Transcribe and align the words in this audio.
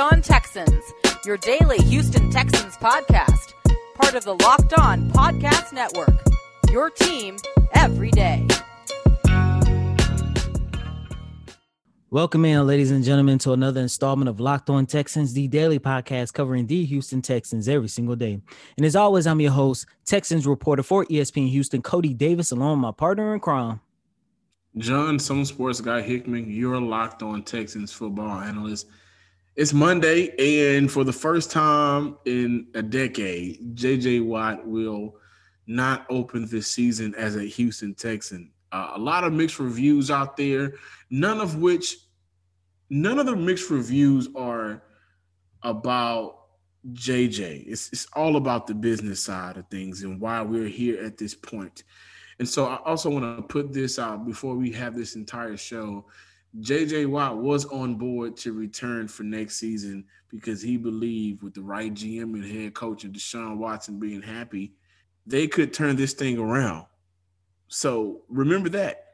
On 0.00 0.22
Texans, 0.22 0.94
your 1.26 1.36
daily 1.36 1.76
Houston 1.76 2.30
Texans 2.30 2.74
podcast, 2.78 3.52
part 3.96 4.14
of 4.14 4.24
the 4.24 4.32
Locked 4.32 4.72
On 4.78 5.10
Podcast 5.10 5.74
Network. 5.74 6.18
Your 6.70 6.88
team 6.88 7.36
every 7.74 8.10
day. 8.10 8.46
Welcome 12.08 12.46
in, 12.46 12.66
ladies 12.66 12.90
and 12.90 13.04
gentlemen, 13.04 13.38
to 13.40 13.52
another 13.52 13.82
installment 13.82 14.30
of 14.30 14.40
Locked 14.40 14.70
On 14.70 14.86
Texans, 14.86 15.34
the 15.34 15.48
daily 15.48 15.78
podcast 15.78 16.32
covering 16.32 16.66
the 16.66 16.86
Houston 16.86 17.20
Texans 17.20 17.68
every 17.68 17.88
single 17.88 18.16
day. 18.16 18.40
And 18.78 18.86
as 18.86 18.96
always, 18.96 19.26
I'm 19.26 19.40
your 19.40 19.52
host, 19.52 19.84
Texans 20.06 20.46
reporter 20.46 20.82
for 20.82 21.04
ESPN 21.04 21.50
Houston, 21.50 21.82
Coty 21.82 22.16
Davis, 22.16 22.52
along 22.52 22.78
with 22.78 22.82
my 22.82 22.92
partner 22.92 23.34
in 23.34 23.40
crime. 23.40 23.80
John, 24.78 25.18
some 25.18 25.44
sports 25.44 25.82
guy 25.82 26.00
Hickman, 26.00 26.50
you're 26.50 26.80
locked 26.80 27.22
on 27.22 27.42
Texans 27.42 27.92
football 27.92 28.40
analyst. 28.40 28.86
It's 29.56 29.72
Monday, 29.72 30.76
and 30.76 30.90
for 30.90 31.02
the 31.02 31.12
first 31.12 31.50
time 31.50 32.16
in 32.24 32.68
a 32.74 32.82
decade, 32.82 33.74
JJ 33.74 34.24
Watt 34.24 34.64
will 34.64 35.16
not 35.66 36.06
open 36.08 36.46
this 36.46 36.68
season 36.68 37.14
as 37.16 37.34
a 37.34 37.42
Houston 37.42 37.94
Texan. 37.94 38.52
Uh, 38.70 38.92
a 38.94 38.98
lot 38.98 39.24
of 39.24 39.32
mixed 39.32 39.58
reviews 39.58 40.08
out 40.08 40.36
there, 40.36 40.74
none 41.10 41.40
of 41.40 41.56
which, 41.56 41.96
none 42.90 43.18
of 43.18 43.26
the 43.26 43.34
mixed 43.34 43.70
reviews 43.70 44.28
are 44.36 44.84
about 45.64 46.36
JJ. 46.92 47.64
It's, 47.66 47.92
it's 47.92 48.06
all 48.14 48.36
about 48.36 48.68
the 48.68 48.74
business 48.74 49.20
side 49.20 49.56
of 49.56 49.66
things 49.66 50.04
and 50.04 50.20
why 50.20 50.42
we're 50.42 50.68
here 50.68 51.02
at 51.02 51.18
this 51.18 51.34
point. 51.34 51.82
And 52.38 52.48
so 52.48 52.66
I 52.66 52.78
also 52.84 53.10
want 53.10 53.36
to 53.36 53.42
put 53.42 53.72
this 53.72 53.98
out 53.98 54.24
before 54.24 54.54
we 54.54 54.70
have 54.72 54.94
this 54.94 55.16
entire 55.16 55.56
show. 55.56 56.06
JJ 56.58 57.06
Watt 57.06 57.38
was 57.38 57.64
on 57.66 57.94
board 57.94 58.36
to 58.38 58.52
return 58.52 59.06
for 59.06 59.22
next 59.22 59.56
season 59.56 60.04
because 60.28 60.60
he 60.60 60.76
believed 60.76 61.42
with 61.42 61.54
the 61.54 61.62
right 61.62 61.94
GM 61.94 62.34
and 62.34 62.44
head 62.44 62.74
coach 62.74 63.04
and 63.04 63.14
Deshaun 63.14 63.56
Watson 63.56 64.00
being 64.00 64.22
happy, 64.22 64.72
they 65.26 65.46
could 65.46 65.72
turn 65.72 65.94
this 65.94 66.12
thing 66.12 66.38
around. 66.38 66.86
So 67.68 68.22
remember 68.28 68.68
that. 68.70 69.04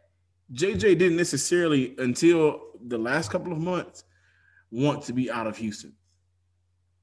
JJ 0.54 0.98
didn't 0.98 1.16
necessarily, 1.16 1.94
until 1.98 2.60
the 2.86 2.96
last 2.96 3.30
couple 3.30 3.52
of 3.52 3.58
months, 3.58 4.04
want 4.70 5.02
to 5.04 5.12
be 5.12 5.30
out 5.30 5.46
of 5.46 5.56
Houston. 5.58 5.92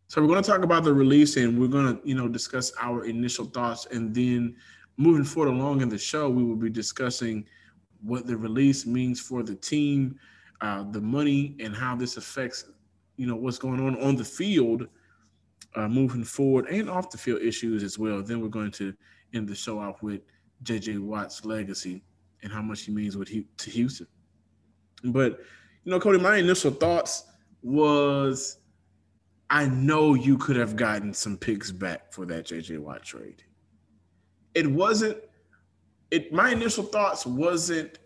So 0.08 0.22
we're 0.22 0.28
going 0.28 0.44
to 0.44 0.50
talk 0.50 0.64
about 0.64 0.84
the 0.84 0.94
release 0.94 1.38
and 1.38 1.60
we're 1.60 1.68
going 1.68 1.98
to, 1.98 2.08
you 2.08 2.16
know, 2.16 2.28
discuss 2.28 2.72
our 2.80 3.06
initial 3.06 3.46
thoughts. 3.46 3.88
And 3.92 4.14
then 4.14 4.56
moving 4.98 5.24
forward 5.24 5.52
along 5.52 5.82
in 5.82 5.90
the 5.90 5.98
show, 5.98 6.30
we 6.30 6.44
will 6.44 6.56
be 6.56 6.70
discussing 6.70 7.46
what 8.04 8.28
the 8.28 8.36
release 8.36 8.86
means 8.86 9.20
for 9.20 9.44
the 9.44 9.56
team, 9.56 10.20
uh, 10.62 10.84
the 10.92 11.02
money, 11.02 11.56
and 11.60 11.76
how 11.76 11.96
this 11.96 12.18
affects, 12.18 12.66
you 13.18 13.26
know, 13.28 13.36
what's 13.36 13.58
going 13.58 13.80
on 13.80 14.00
on 14.02 14.16
the 14.16 14.26
field 14.26 14.88
uh, 15.76 15.88
moving 15.88 16.24
forward 16.24 16.68
and 16.68 16.90
off 16.90 17.10
the 17.10 17.18
field 17.18 17.42
issues 17.42 17.84
as 17.84 17.98
well. 17.98 18.22
Then 18.22 18.42
we're 18.42 18.48
going 18.48 18.72
to 18.72 18.94
end 19.34 19.48
the 19.48 19.56
show 19.56 19.80
off 19.80 20.04
with 20.04 20.22
J.J. 20.64 20.98
Watt's 20.98 21.46
legacy 21.46 22.04
and 22.44 22.52
how 22.52 22.62
much 22.62 22.82
he 22.82 22.92
means 22.92 23.18
with 23.18 23.28
he, 23.28 23.46
to 23.58 23.70
Houston. 23.70 24.08
But 25.06 25.40
you 25.84 25.92
know, 25.92 26.00
Cody, 26.00 26.20
my 26.20 26.38
initial 26.38 26.72
thoughts 26.72 27.26
was 27.62 28.58
I 29.50 29.66
know 29.68 30.14
you 30.14 30.38
could 30.38 30.56
have 30.56 30.76
gotten 30.76 31.14
some 31.14 31.38
picks 31.38 31.72
back 31.72 32.14
for 32.14 32.26
that 32.26 32.46
J.J. 32.46 32.78
Watt 32.78 33.04
trade. 33.04 33.44
It 34.54 34.68
wasn't. 34.68 35.18
It 36.14 36.32
my 36.32 36.52
initial 36.52 36.84
thoughts 36.84 37.26
wasn't 37.26 37.98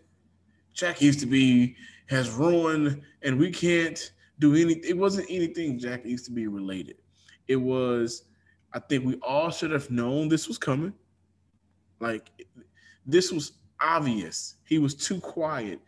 Jack 0.72 1.02
Easterby 1.02 1.76
has 2.08 2.30
ruined 2.30 3.02
and 3.20 3.38
we 3.38 3.50
can't 3.50 4.12
do 4.38 4.54
anything. 4.54 4.88
It 4.88 4.96
wasn't 4.96 5.26
anything 5.28 5.78
Jack 5.78 6.06
Easterby 6.06 6.46
related. 6.46 6.96
It 7.48 7.56
was. 7.56 8.22
I 8.72 8.78
think 8.78 9.04
we 9.04 9.16
all 9.16 9.50
should 9.50 9.72
have 9.72 9.90
known 9.90 10.28
this 10.28 10.48
was 10.48 10.56
coming. 10.56 10.94
Like 12.00 12.30
this 13.04 13.30
was 13.30 13.52
obvious. 13.78 14.54
He 14.64 14.78
was 14.78 14.94
too 14.94 15.20
quiet. 15.20 15.78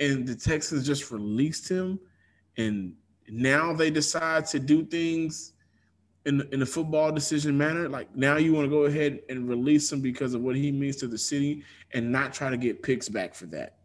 And 0.00 0.26
the 0.26 0.34
Texans 0.34 0.86
just 0.86 1.10
released 1.10 1.68
him. 1.68 2.00
And 2.56 2.94
now 3.28 3.74
they 3.74 3.90
decide 3.90 4.46
to 4.46 4.58
do 4.58 4.82
things 4.82 5.52
in, 6.26 6.46
in 6.52 6.60
a 6.60 6.66
football 6.66 7.12
decision 7.12 7.56
manner. 7.56 7.88
Like 7.88 8.14
now 8.14 8.36
you 8.36 8.52
want 8.52 8.66
to 8.66 8.70
go 8.70 8.84
ahead 8.84 9.20
and 9.30 9.48
release 9.48 9.90
him 9.90 10.00
because 10.00 10.34
of 10.34 10.42
what 10.42 10.56
he 10.56 10.70
means 10.72 10.96
to 10.96 11.06
the 11.06 11.16
city 11.16 11.62
and 11.94 12.12
not 12.12 12.34
try 12.34 12.50
to 12.50 12.56
get 12.56 12.82
picks 12.82 13.08
back 13.08 13.34
for 13.34 13.46
that. 13.46 13.76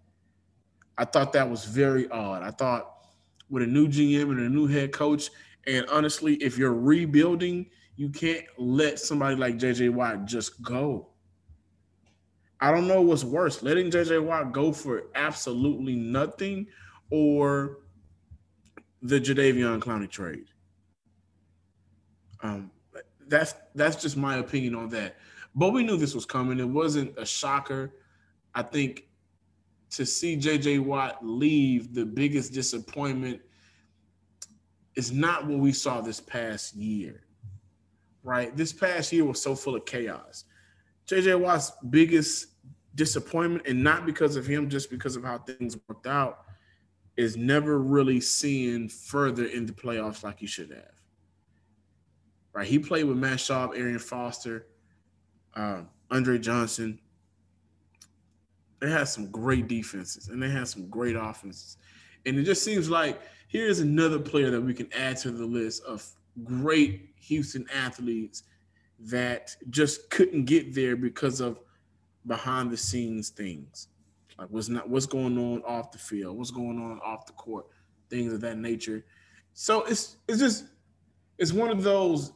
I 0.97 1.05
thought 1.05 1.31
that 1.33 1.49
was 1.49 1.65
very 1.65 2.09
odd. 2.09 2.43
I 2.43 2.51
thought 2.51 3.05
with 3.49 3.63
a 3.63 3.67
new 3.67 3.87
GM 3.87 4.31
and 4.31 4.39
a 4.39 4.49
new 4.49 4.67
head 4.67 4.91
coach, 4.91 5.29
and 5.67 5.85
honestly, 5.87 6.35
if 6.35 6.57
you're 6.57 6.73
rebuilding, 6.73 7.69
you 7.95 8.09
can't 8.09 8.45
let 8.57 8.99
somebody 8.99 9.35
like 9.35 9.57
JJ 9.57 9.91
Watt 9.91 10.25
just 10.25 10.61
go. 10.63 11.09
I 12.59 12.71
don't 12.71 12.87
know 12.87 13.01
what's 13.01 13.23
worse, 13.23 13.63
letting 13.63 13.91
JJ 13.91 14.23
Watt 14.23 14.51
go 14.51 14.71
for 14.71 15.03
absolutely 15.15 15.95
nothing 15.95 16.67
or 17.09 17.79
the 19.01 19.19
Jadeveon 19.19 19.79
Clowney 19.79 20.09
trade. 20.09 20.45
Um, 22.43 22.71
that's 23.27 23.55
that's 23.75 24.01
just 24.01 24.17
my 24.17 24.37
opinion 24.37 24.75
on 24.75 24.89
that. 24.89 25.17
But 25.55 25.71
we 25.71 25.83
knew 25.83 25.97
this 25.97 26.15
was 26.15 26.25
coming. 26.25 26.59
It 26.59 26.67
wasn't 26.67 27.17
a 27.17 27.25
shocker. 27.25 27.93
I 28.53 28.63
think 28.63 29.05
to 29.91 30.05
see 30.05 30.37
JJ 30.37 30.79
Watt 30.79 31.25
leave, 31.25 31.93
the 31.93 32.05
biggest 32.05 32.53
disappointment 32.53 33.41
is 34.95 35.11
not 35.11 35.47
what 35.47 35.59
we 35.59 35.71
saw 35.71 36.01
this 36.01 36.19
past 36.19 36.75
year. 36.75 37.23
Right? 38.23 38.55
This 38.55 38.71
past 38.71 39.11
year 39.11 39.25
was 39.25 39.41
so 39.41 39.55
full 39.55 39.75
of 39.75 39.85
chaos. 39.85 40.45
JJ 41.07 41.39
Watt's 41.39 41.71
biggest 41.89 42.47
disappointment, 42.95 43.67
and 43.67 43.83
not 43.83 44.05
because 44.05 44.35
of 44.35 44.45
him, 44.45 44.69
just 44.69 44.89
because 44.89 45.15
of 45.15 45.23
how 45.23 45.39
things 45.39 45.77
worked 45.87 46.07
out, 46.07 46.45
is 47.17 47.35
never 47.35 47.79
really 47.79 48.21
seeing 48.21 48.87
further 48.87 49.45
in 49.45 49.65
the 49.65 49.73
playoffs 49.73 50.23
like 50.23 50.39
he 50.39 50.45
should 50.45 50.69
have. 50.69 51.00
Right? 52.53 52.67
He 52.67 52.79
played 52.79 53.05
with 53.05 53.17
Matt 53.17 53.37
Schaub, 53.37 53.77
Arian 53.77 53.99
Foster, 53.99 54.67
uh, 55.55 55.81
Andre 56.09 56.37
Johnson. 56.37 56.99
They 58.79 58.89
had 58.89 59.07
some 59.07 59.29
great 59.31 59.67
defenses 59.67 60.27
and 60.27 60.41
they 60.41 60.49
had 60.49 60.67
some 60.67 60.89
great 60.89 61.15
offenses. 61.15 61.77
And 62.25 62.37
it 62.37 62.43
just 62.43 62.63
seems 62.63 62.89
like 62.89 63.21
here's 63.47 63.79
another 63.79 64.19
player 64.19 64.49
that 64.51 64.61
we 64.61 64.73
can 64.73 64.91
add 64.93 65.17
to 65.17 65.31
the 65.31 65.45
list 65.45 65.83
of 65.83 66.05
great 66.43 67.09
Houston 67.19 67.65
athletes 67.73 68.43
that 68.99 69.55
just 69.69 70.09
couldn't 70.09 70.45
get 70.45 70.73
there 70.73 70.95
because 70.95 71.39
of 71.39 71.59
behind 72.27 72.71
the 72.71 72.77
scenes 72.77 73.29
things. 73.29 73.87
Like 74.37 74.49
what's 74.49 74.69
not 74.69 74.89
what's 74.89 75.05
going 75.05 75.37
on 75.37 75.63
off 75.63 75.91
the 75.91 75.97
field, 75.97 76.37
what's 76.37 76.51
going 76.51 76.79
on 76.79 76.99
off 77.03 77.25
the 77.25 77.33
court, 77.33 77.67
things 78.09 78.33
of 78.33 78.41
that 78.41 78.57
nature. 78.57 79.05
So 79.53 79.83
it's 79.83 80.17
it's 80.27 80.39
just 80.39 80.65
it's 81.41 81.51
one 81.51 81.71
of 81.71 81.81
those 81.81 82.33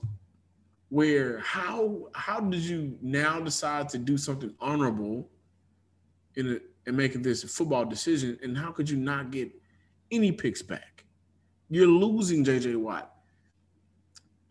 where 0.89 1.37
how 1.39 2.07
how 2.15 2.39
did 2.39 2.61
you 2.61 2.97
now 3.03 3.39
decide 3.39 3.87
to 3.87 3.99
do 3.99 4.17
something 4.17 4.51
honorable 4.59 5.29
in 6.35 6.59
making 6.87 7.21
this 7.21 7.43
football 7.43 7.85
decision 7.85 8.37
and 8.41 8.57
how 8.57 8.71
could 8.71 8.89
you 8.89 8.97
not 8.97 9.29
get 9.29 9.51
any 10.11 10.31
picks 10.31 10.63
back? 10.63 11.05
You're 11.69 11.87
losing 11.87 12.43
JJ 12.43 12.77
Watt. 12.77 13.13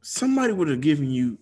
Somebody 0.02 0.52
would 0.52 0.68
have 0.68 0.80
given 0.80 1.10
you 1.10 1.36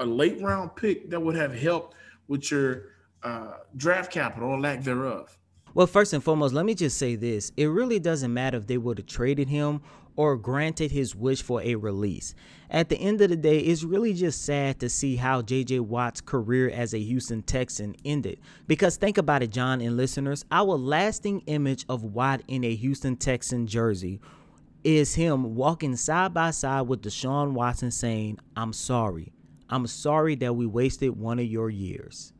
a 0.00 0.04
late 0.04 0.40
round 0.42 0.74
pick 0.74 1.10
that 1.10 1.20
would 1.20 1.36
have 1.36 1.54
helped 1.54 1.94
with 2.26 2.50
your 2.50 2.86
uh, 3.22 3.58
draft 3.76 4.10
capital 4.10 4.50
or 4.50 4.60
lack 4.60 4.82
thereof. 4.82 5.38
Well, 5.74 5.86
first 5.86 6.12
and 6.12 6.22
foremost, 6.22 6.52
let 6.52 6.66
me 6.66 6.74
just 6.74 6.98
say 6.98 7.14
this. 7.14 7.52
It 7.56 7.66
really 7.66 7.98
doesn't 8.00 8.32
matter 8.34 8.58
if 8.58 8.66
they 8.66 8.78
would 8.78 8.98
have 8.98 9.06
traded 9.06 9.48
him 9.48 9.80
or 10.16 10.36
granted 10.36 10.90
his 10.90 11.14
wish 11.14 11.42
for 11.42 11.62
a 11.62 11.74
release. 11.74 12.34
At 12.70 12.88
the 12.88 12.96
end 12.96 13.20
of 13.20 13.30
the 13.30 13.36
day, 13.36 13.58
it's 13.58 13.82
really 13.82 14.14
just 14.14 14.44
sad 14.44 14.80
to 14.80 14.88
see 14.88 15.16
how 15.16 15.42
JJ 15.42 15.80
Watt's 15.80 16.20
career 16.20 16.70
as 16.70 16.94
a 16.94 16.98
Houston 16.98 17.42
Texan 17.42 17.94
ended. 18.04 18.40
Because 18.66 18.96
think 18.96 19.18
about 19.18 19.42
it, 19.42 19.50
John 19.50 19.80
and 19.80 19.96
listeners, 19.96 20.44
our 20.50 20.76
lasting 20.76 21.42
image 21.46 21.84
of 21.88 22.04
Watt 22.04 22.42
in 22.48 22.64
a 22.64 22.74
Houston 22.74 23.16
Texan 23.16 23.66
jersey 23.66 24.20
is 24.84 25.14
him 25.14 25.54
walking 25.54 25.96
side 25.96 26.34
by 26.34 26.50
side 26.50 26.82
with 26.88 27.02
Deshaun 27.02 27.52
Watson 27.52 27.90
saying, 27.90 28.38
I'm 28.56 28.72
sorry. 28.72 29.32
I'm 29.68 29.86
sorry 29.86 30.34
that 30.36 30.54
we 30.54 30.66
wasted 30.66 31.16
one 31.16 31.38
of 31.38 31.46
your 31.46 31.70
years. 31.70 32.32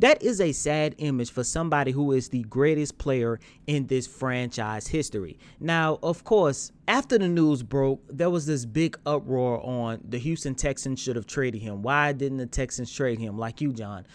That 0.00 0.22
is 0.22 0.40
a 0.40 0.52
sad 0.52 0.94
image 0.96 1.30
for 1.30 1.44
somebody 1.44 1.92
who 1.92 2.12
is 2.12 2.30
the 2.30 2.42
greatest 2.44 2.96
player 2.96 3.38
in 3.66 3.86
this 3.86 4.06
franchise 4.06 4.86
history. 4.86 5.38
Now, 5.60 5.98
of 6.02 6.24
course, 6.24 6.72
after 6.88 7.18
the 7.18 7.28
news 7.28 7.62
broke, 7.62 8.00
there 8.08 8.30
was 8.30 8.46
this 8.46 8.64
big 8.64 8.98
uproar 9.04 9.60
on 9.62 10.00
the 10.08 10.16
Houston 10.16 10.54
Texans 10.54 11.00
should 11.00 11.16
have 11.16 11.26
traded 11.26 11.60
him. 11.60 11.82
Why 11.82 12.12
didn't 12.12 12.38
the 12.38 12.46
Texans 12.46 12.90
trade 12.90 13.18
him? 13.18 13.36
Like 13.36 13.60
you, 13.60 13.74
John. 13.74 14.06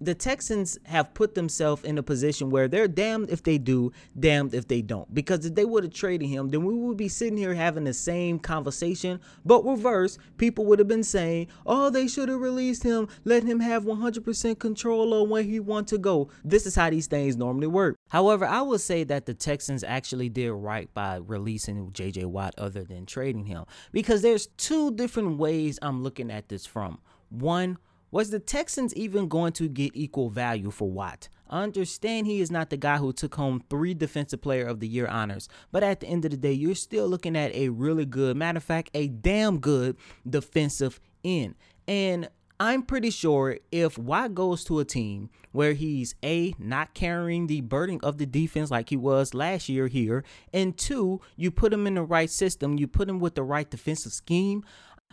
The 0.00 0.14
Texans 0.14 0.78
have 0.84 1.14
put 1.14 1.34
themselves 1.34 1.84
in 1.84 1.98
a 1.98 2.02
position 2.02 2.50
where 2.50 2.68
they're 2.68 2.88
damned 2.88 3.30
if 3.30 3.42
they 3.42 3.58
do, 3.58 3.92
damned 4.18 4.54
if 4.54 4.68
they 4.68 4.82
don't. 4.82 5.12
Because 5.14 5.44
if 5.46 5.54
they 5.54 5.64
would 5.64 5.84
have 5.84 5.92
traded 5.92 6.28
him, 6.28 6.48
then 6.48 6.64
we 6.64 6.74
would 6.74 6.96
be 6.96 7.08
sitting 7.08 7.36
here 7.36 7.54
having 7.54 7.84
the 7.84 7.94
same 7.94 8.38
conversation, 8.38 9.20
but 9.44 9.64
reverse. 9.64 10.18
People 10.36 10.64
would 10.66 10.78
have 10.78 10.88
been 10.88 11.02
saying, 11.02 11.48
"Oh, 11.64 11.90
they 11.90 12.08
should 12.08 12.28
have 12.28 12.40
released 12.40 12.82
him, 12.82 13.08
let 13.24 13.44
him 13.44 13.60
have 13.60 13.84
100% 13.84 14.58
control 14.58 15.14
on 15.14 15.30
where 15.30 15.42
he 15.42 15.60
wants 15.60 15.90
to 15.90 15.98
go." 15.98 16.28
This 16.44 16.66
is 16.66 16.74
how 16.74 16.90
these 16.90 17.06
things 17.06 17.36
normally 17.36 17.66
work. 17.66 17.96
However, 18.08 18.44
I 18.44 18.62
would 18.62 18.80
say 18.80 19.04
that 19.04 19.26
the 19.26 19.34
Texans 19.34 19.82
actually 19.82 20.28
did 20.28 20.52
right 20.52 20.92
by 20.94 21.16
releasing 21.16 21.92
JJ 21.92 22.24
Watt 22.24 22.54
other 22.58 22.84
than 22.84 23.06
trading 23.06 23.46
him 23.46 23.64
because 23.92 24.22
there's 24.22 24.46
two 24.56 24.90
different 24.92 25.38
ways 25.38 25.78
I'm 25.82 26.02
looking 26.02 26.30
at 26.30 26.48
this 26.48 26.66
from. 26.66 26.98
One, 27.30 27.78
was 28.10 28.30
the 28.30 28.40
Texans 28.40 28.94
even 28.94 29.28
going 29.28 29.52
to 29.54 29.68
get 29.68 29.92
equal 29.94 30.30
value 30.30 30.70
for 30.70 30.90
Watt? 30.90 31.28
I 31.48 31.62
understand 31.62 32.26
he 32.26 32.40
is 32.40 32.50
not 32.50 32.70
the 32.70 32.76
guy 32.76 32.96
who 32.96 33.12
took 33.12 33.34
home 33.36 33.62
three 33.70 33.94
Defensive 33.94 34.42
Player 34.42 34.66
of 34.66 34.80
the 34.80 34.88
Year 34.88 35.06
honors, 35.06 35.48
but 35.70 35.82
at 35.82 36.00
the 36.00 36.06
end 36.08 36.24
of 36.24 36.32
the 36.32 36.36
day, 36.36 36.52
you're 36.52 36.74
still 36.74 37.08
looking 37.08 37.36
at 37.36 37.54
a 37.54 37.68
really 37.68 38.04
good, 38.04 38.36
matter 38.36 38.56
of 38.56 38.64
fact, 38.64 38.90
a 38.94 39.08
damn 39.08 39.58
good 39.58 39.96
defensive 40.28 41.00
end. 41.24 41.54
And 41.86 42.28
I'm 42.58 42.82
pretty 42.82 43.10
sure 43.10 43.58
if 43.70 43.98
Watt 43.98 44.34
goes 44.34 44.64
to 44.64 44.80
a 44.80 44.84
team 44.84 45.28
where 45.52 45.74
he's 45.74 46.14
A, 46.24 46.54
not 46.58 46.94
carrying 46.94 47.46
the 47.46 47.60
burden 47.60 48.00
of 48.02 48.16
the 48.16 48.24
defense 48.24 48.70
like 48.70 48.88
he 48.88 48.96
was 48.96 49.34
last 49.34 49.68
year 49.68 49.88
here, 49.88 50.24
and 50.54 50.76
two, 50.76 51.20
you 51.36 51.50
put 51.50 51.72
him 51.72 51.86
in 51.86 51.94
the 51.94 52.02
right 52.02 52.30
system, 52.30 52.78
you 52.78 52.88
put 52.88 53.08
him 53.08 53.20
with 53.20 53.34
the 53.34 53.42
right 53.42 53.70
defensive 53.70 54.12
scheme, 54.12 54.64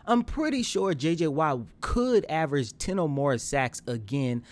I'm 0.05 0.23
pretty 0.23 0.63
sure 0.63 0.94
JJ 0.94 1.29
Watt 1.29 1.61
could 1.81 2.25
average 2.27 2.77
10 2.77 3.00
or 3.00 3.07
more 3.07 3.38
sacks 3.38 3.81
again, 3.88 4.44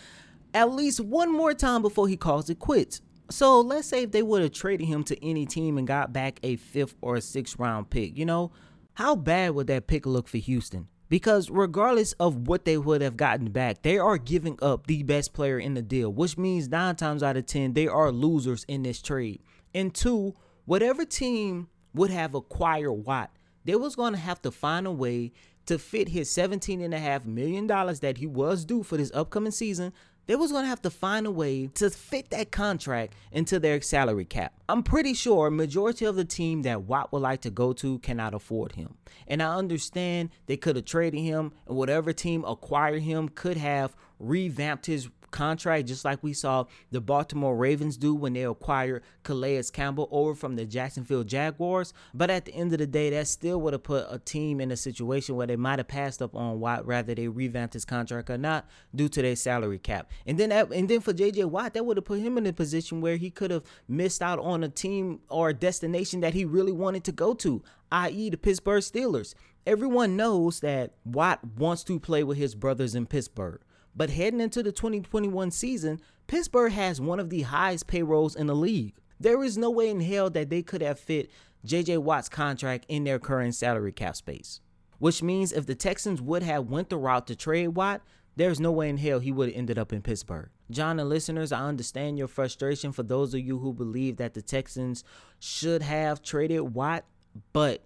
at 0.53 0.71
least 0.71 0.99
one 1.01 1.31
more 1.31 1.53
time 1.53 1.81
before 1.81 2.07
he 2.07 2.15
calls 2.15 2.49
it 2.49 2.59
quits. 2.59 3.01
So 3.29 3.61
let's 3.61 3.87
say 3.87 4.03
if 4.03 4.11
they 4.11 4.23
would 4.23 4.41
have 4.41 4.51
traded 4.51 4.87
him 4.87 5.03
to 5.05 5.25
any 5.25 5.45
team 5.45 5.77
and 5.77 5.87
got 5.87 6.13
back 6.13 6.39
a 6.43 6.55
fifth 6.57 6.95
or 7.01 7.15
a 7.15 7.21
sixth 7.21 7.59
round 7.59 7.89
pick, 7.89 8.17
you 8.17 8.25
know, 8.25 8.51
how 8.93 9.15
bad 9.15 9.51
would 9.51 9.67
that 9.67 9.87
pick 9.87 10.05
look 10.05 10.27
for 10.27 10.37
Houston? 10.37 10.87
Because 11.09 11.49
regardless 11.49 12.13
of 12.13 12.47
what 12.47 12.63
they 12.63 12.77
would 12.77 13.01
have 13.01 13.17
gotten 13.17 13.51
back, 13.51 13.81
they 13.81 13.97
are 13.97 14.17
giving 14.17 14.57
up 14.61 14.87
the 14.87 15.03
best 15.03 15.33
player 15.33 15.59
in 15.59 15.73
the 15.73 15.81
deal, 15.81 16.11
which 16.11 16.37
means 16.37 16.69
nine 16.69 16.95
times 16.95 17.23
out 17.23 17.35
of 17.35 17.45
10, 17.45 17.73
they 17.73 17.87
are 17.87 18.11
losers 18.11 18.63
in 18.69 18.83
this 18.83 19.01
trade. 19.01 19.41
And 19.73 19.93
two, 19.93 20.35
whatever 20.65 21.03
team 21.03 21.67
would 21.93 22.11
have 22.11 22.33
acquired 22.33 22.93
Watt, 22.93 23.31
they 23.65 23.75
was 23.75 23.95
going 23.95 24.13
to 24.13 24.19
have 24.19 24.41
to 24.43 24.51
find 24.51 24.87
a 24.87 24.91
way 24.91 25.31
to 25.65 25.77
fit 25.77 26.09
his 26.09 26.29
$17.5 26.29 27.25
million 27.25 27.67
that 27.67 28.17
he 28.17 28.27
was 28.27 28.65
due 28.65 28.83
for 28.83 28.97
this 28.97 29.11
upcoming 29.13 29.51
season. 29.51 29.93
They 30.27 30.35
was 30.35 30.51
going 30.51 30.63
to 30.63 30.69
have 30.69 30.81
to 30.83 30.89
find 30.89 31.25
a 31.25 31.31
way 31.31 31.67
to 31.75 31.89
fit 31.89 32.29
that 32.29 32.51
contract 32.51 33.15
into 33.31 33.59
their 33.59 33.81
salary 33.81 34.25
cap. 34.25 34.53
I'm 34.69 34.83
pretty 34.83 35.13
sure 35.13 35.49
majority 35.49 36.05
of 36.05 36.15
the 36.15 36.25
team 36.25 36.61
that 36.61 36.83
Watt 36.83 37.11
would 37.11 37.21
like 37.21 37.41
to 37.41 37.49
go 37.49 37.73
to 37.73 37.99
cannot 37.99 38.33
afford 38.33 38.73
him. 38.73 38.95
And 39.27 39.41
I 39.41 39.55
understand 39.55 40.29
they 40.45 40.57
could 40.57 40.75
have 40.75 40.85
traded 40.85 41.21
him 41.21 41.51
and 41.67 41.75
whatever 41.75 42.13
team 42.13 42.45
acquired 42.45 43.01
him 43.01 43.29
could 43.29 43.57
have 43.57 43.95
revamped 44.19 44.85
his 44.85 45.09
contract, 45.31 45.87
just 45.87 46.05
like 46.05 46.21
we 46.21 46.33
saw 46.33 46.65
the 46.91 47.01
Baltimore 47.01 47.55
Ravens 47.55 47.97
do 47.97 48.13
when 48.13 48.33
they 48.33 48.43
acquired 48.43 49.03
Calais 49.23 49.63
Campbell 49.73 50.07
over 50.11 50.35
from 50.35 50.55
the 50.55 50.65
Jacksonville 50.65 51.23
Jaguars. 51.23 51.93
But 52.13 52.29
at 52.29 52.45
the 52.45 52.53
end 52.53 52.73
of 52.73 52.79
the 52.79 52.87
day, 52.87 53.09
that 53.09 53.27
still 53.27 53.59
would 53.61 53.73
have 53.73 53.83
put 53.83 54.05
a 54.09 54.19
team 54.19 54.61
in 54.61 54.71
a 54.71 54.77
situation 54.77 55.35
where 55.35 55.47
they 55.47 55.55
might 55.55 55.79
have 55.79 55.87
passed 55.87 56.21
up 56.21 56.35
on 56.35 56.59
Watt, 56.59 56.85
rather 56.85 57.15
they 57.15 57.27
revamped 57.27 57.73
his 57.73 57.85
contract 57.85 58.29
or 58.29 58.37
not, 58.37 58.67
due 58.93 59.09
to 59.09 59.21
their 59.21 59.35
salary 59.35 59.79
cap. 59.79 60.11
And 60.25 60.37
then, 60.37 60.51
and 60.51 60.89
then 60.89 60.99
for 61.01 61.13
JJ 61.13 61.45
Watt, 61.45 61.73
that 61.73 61.85
would 61.85 61.97
have 61.97 62.05
put 62.05 62.19
him 62.19 62.37
in 62.37 62.45
a 62.45 62.53
position 62.53 63.01
where 63.01 63.17
he 63.17 63.29
could 63.29 63.51
have 63.51 63.63
missed 63.87 64.21
out 64.21 64.39
on 64.39 64.63
a 64.63 64.69
team 64.69 65.21
or 65.29 65.49
a 65.49 65.53
destination 65.53 66.19
that 66.21 66.33
he 66.33 66.45
really 66.45 66.71
wanted 66.71 67.03
to 67.05 67.11
go 67.11 67.33
to, 67.35 67.63
i.e., 67.91 68.29
the 68.29 68.37
Pittsburgh 68.37 68.83
Steelers. 68.83 69.33
Everyone 69.65 70.17
knows 70.17 70.61
that 70.61 70.93
Watt 71.05 71.39
wants 71.57 71.83
to 71.83 71.99
play 71.99 72.23
with 72.23 72.37
his 72.37 72.55
brothers 72.55 72.95
in 72.95 73.05
Pittsburgh. 73.05 73.61
But 73.95 74.09
heading 74.09 74.41
into 74.41 74.63
the 74.63 74.71
2021 74.71 75.51
season, 75.51 75.99
Pittsburgh 76.27 76.71
has 76.71 77.01
one 77.01 77.19
of 77.19 77.29
the 77.29 77.41
highest 77.41 77.87
payrolls 77.87 78.35
in 78.35 78.47
the 78.47 78.55
league. 78.55 78.93
There 79.19 79.43
is 79.43 79.57
no 79.57 79.69
way 79.69 79.89
in 79.89 80.01
hell 80.01 80.29
that 80.29 80.49
they 80.49 80.61
could 80.61 80.81
have 80.81 80.99
fit 80.99 81.29
JJ 81.65 81.99
Watt's 81.99 82.29
contract 82.29 82.85
in 82.87 83.03
their 83.03 83.19
current 83.19 83.53
salary 83.55 83.91
cap 83.91 84.15
space. 84.15 84.61
Which 84.99 85.21
means 85.21 85.51
if 85.51 85.65
the 85.65 85.75
Texans 85.75 86.21
would 86.21 86.43
have 86.43 86.69
went 86.69 86.89
the 86.89 86.97
route 86.97 87.27
to 87.27 87.35
trade 87.35 87.69
Watt, 87.69 88.01
there's 88.35 88.59
no 88.59 88.71
way 88.71 88.89
in 88.89 88.97
hell 88.97 89.19
he 89.19 89.31
would 89.31 89.49
have 89.49 89.57
ended 89.57 89.77
up 89.77 89.91
in 89.91 90.01
Pittsburgh. 90.01 90.49
John 90.69 90.99
and 90.99 91.09
listeners, 91.09 91.51
I 91.51 91.67
understand 91.67 92.17
your 92.17 92.27
frustration 92.27 92.91
for 92.91 93.03
those 93.03 93.33
of 93.33 93.41
you 93.41 93.59
who 93.59 93.73
believe 93.73 94.17
that 94.17 94.33
the 94.33 94.41
Texans 94.41 95.03
should 95.39 95.81
have 95.81 96.21
traded 96.21 96.73
Watt, 96.73 97.03
but 97.51 97.83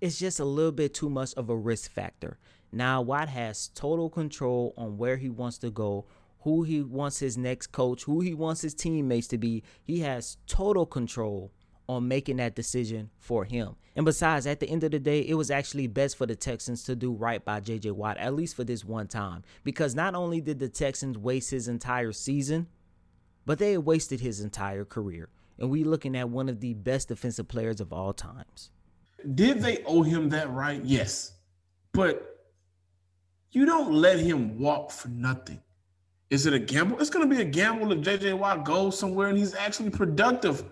it's 0.00 0.18
just 0.18 0.40
a 0.40 0.44
little 0.44 0.72
bit 0.72 0.94
too 0.94 1.08
much 1.08 1.32
of 1.34 1.48
a 1.48 1.56
risk 1.56 1.90
factor. 1.90 2.38
Now 2.74 3.02
Watt 3.02 3.28
has 3.28 3.68
total 3.68 4.10
control 4.10 4.74
on 4.76 4.98
where 4.98 5.16
he 5.16 5.28
wants 5.28 5.58
to 5.58 5.70
go, 5.70 6.06
who 6.40 6.64
he 6.64 6.82
wants 6.82 7.20
his 7.20 7.38
next 7.38 7.68
coach, 7.68 8.02
who 8.02 8.20
he 8.20 8.34
wants 8.34 8.62
his 8.62 8.74
teammates 8.74 9.28
to 9.28 9.38
be. 9.38 9.62
He 9.84 10.00
has 10.00 10.38
total 10.48 10.84
control 10.84 11.52
on 11.88 12.08
making 12.08 12.38
that 12.38 12.56
decision 12.56 13.10
for 13.18 13.44
him. 13.44 13.76
And 13.94 14.04
besides, 14.04 14.46
at 14.46 14.58
the 14.58 14.68
end 14.68 14.82
of 14.82 14.90
the 14.90 14.98
day, 14.98 15.20
it 15.20 15.34
was 15.34 15.50
actually 15.50 15.86
best 15.86 16.16
for 16.16 16.26
the 16.26 16.34
Texans 16.34 16.82
to 16.84 16.96
do 16.96 17.12
right 17.12 17.44
by 17.44 17.60
JJ 17.60 17.92
Watt, 17.92 18.16
at 18.18 18.34
least 18.34 18.56
for 18.56 18.64
this 18.64 18.84
one 18.84 19.06
time. 19.06 19.44
Because 19.62 19.94
not 19.94 20.14
only 20.16 20.40
did 20.40 20.58
the 20.58 20.68
Texans 20.68 21.16
waste 21.16 21.50
his 21.50 21.68
entire 21.68 22.12
season, 22.12 22.66
but 23.46 23.58
they 23.58 23.72
had 23.72 23.84
wasted 23.84 24.20
his 24.20 24.40
entire 24.40 24.84
career. 24.84 25.28
And 25.58 25.70
we 25.70 25.84
looking 25.84 26.16
at 26.16 26.28
one 26.28 26.48
of 26.48 26.60
the 26.60 26.74
best 26.74 27.08
defensive 27.08 27.46
players 27.46 27.80
of 27.80 27.92
all 27.92 28.12
times. 28.12 28.70
Did 29.34 29.60
they 29.60 29.84
owe 29.84 30.02
him 30.02 30.30
that 30.30 30.50
right? 30.50 30.84
Yes. 30.84 31.34
But 31.92 32.33
you 33.54 33.64
don't 33.64 33.92
let 33.92 34.18
him 34.18 34.58
walk 34.58 34.90
for 34.90 35.08
nothing. 35.08 35.60
Is 36.30 36.46
it 36.46 36.52
a 36.52 36.58
gamble? 36.58 36.98
It's 37.00 37.10
going 37.10 37.28
to 37.28 37.32
be 37.32 37.40
a 37.40 37.44
gamble 37.44 37.92
if 37.92 38.00
JJ 38.00 38.36
Watt 38.36 38.64
goes 38.64 38.98
somewhere 38.98 39.28
and 39.28 39.38
he's 39.38 39.54
actually 39.54 39.90
productive. 39.90 40.64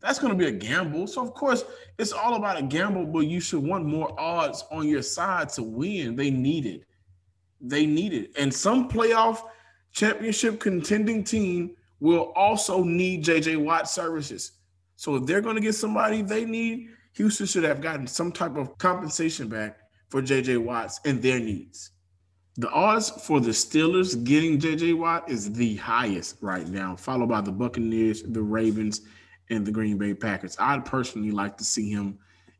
That's 0.00 0.20
going 0.20 0.32
to 0.32 0.38
be 0.38 0.46
a 0.46 0.52
gamble. 0.52 1.08
So, 1.08 1.22
of 1.22 1.34
course, 1.34 1.64
it's 1.98 2.12
all 2.12 2.34
about 2.34 2.58
a 2.58 2.62
gamble, 2.62 3.06
but 3.06 3.20
you 3.20 3.40
should 3.40 3.64
want 3.64 3.84
more 3.84 4.14
odds 4.20 4.64
on 4.70 4.86
your 4.86 5.02
side 5.02 5.48
to 5.50 5.64
win. 5.64 6.14
They 6.14 6.30
need 6.30 6.66
it. 6.66 6.84
They 7.60 7.86
need 7.86 8.12
it. 8.12 8.30
And 8.38 8.54
some 8.54 8.88
playoff 8.88 9.40
championship 9.90 10.60
contending 10.60 11.24
team 11.24 11.74
will 11.98 12.32
also 12.36 12.84
need 12.84 13.24
JJ 13.24 13.56
Watt 13.56 13.88
services. 13.88 14.52
So, 14.94 15.16
if 15.16 15.26
they're 15.26 15.40
going 15.40 15.56
to 15.56 15.62
get 15.62 15.74
somebody 15.74 16.22
they 16.22 16.44
need, 16.44 16.90
Houston 17.14 17.46
should 17.46 17.64
have 17.64 17.80
gotten 17.80 18.06
some 18.06 18.30
type 18.30 18.56
of 18.56 18.78
compensation 18.78 19.48
back 19.48 19.78
for 20.10 20.22
JJ 20.22 20.58
Watts 20.58 21.00
and 21.04 21.20
their 21.20 21.40
needs. 21.40 21.90
The 22.56 22.70
odds 22.70 23.10
for 23.10 23.40
the 23.40 23.50
Steelers 23.50 24.22
getting 24.22 24.60
JJ 24.60 24.96
Watt 24.96 25.28
is 25.28 25.52
the 25.52 25.74
highest 25.76 26.36
right 26.40 26.68
now, 26.68 26.94
followed 26.94 27.28
by 27.28 27.40
the 27.40 27.50
Buccaneers, 27.50 28.22
the 28.22 28.42
Ravens, 28.42 29.00
and 29.50 29.66
the 29.66 29.72
Green 29.72 29.98
Bay 29.98 30.14
Packers. 30.14 30.56
I'd 30.60 30.84
personally 30.84 31.32
like 31.32 31.56
to 31.58 31.64
see 31.64 31.90
him 31.90 32.16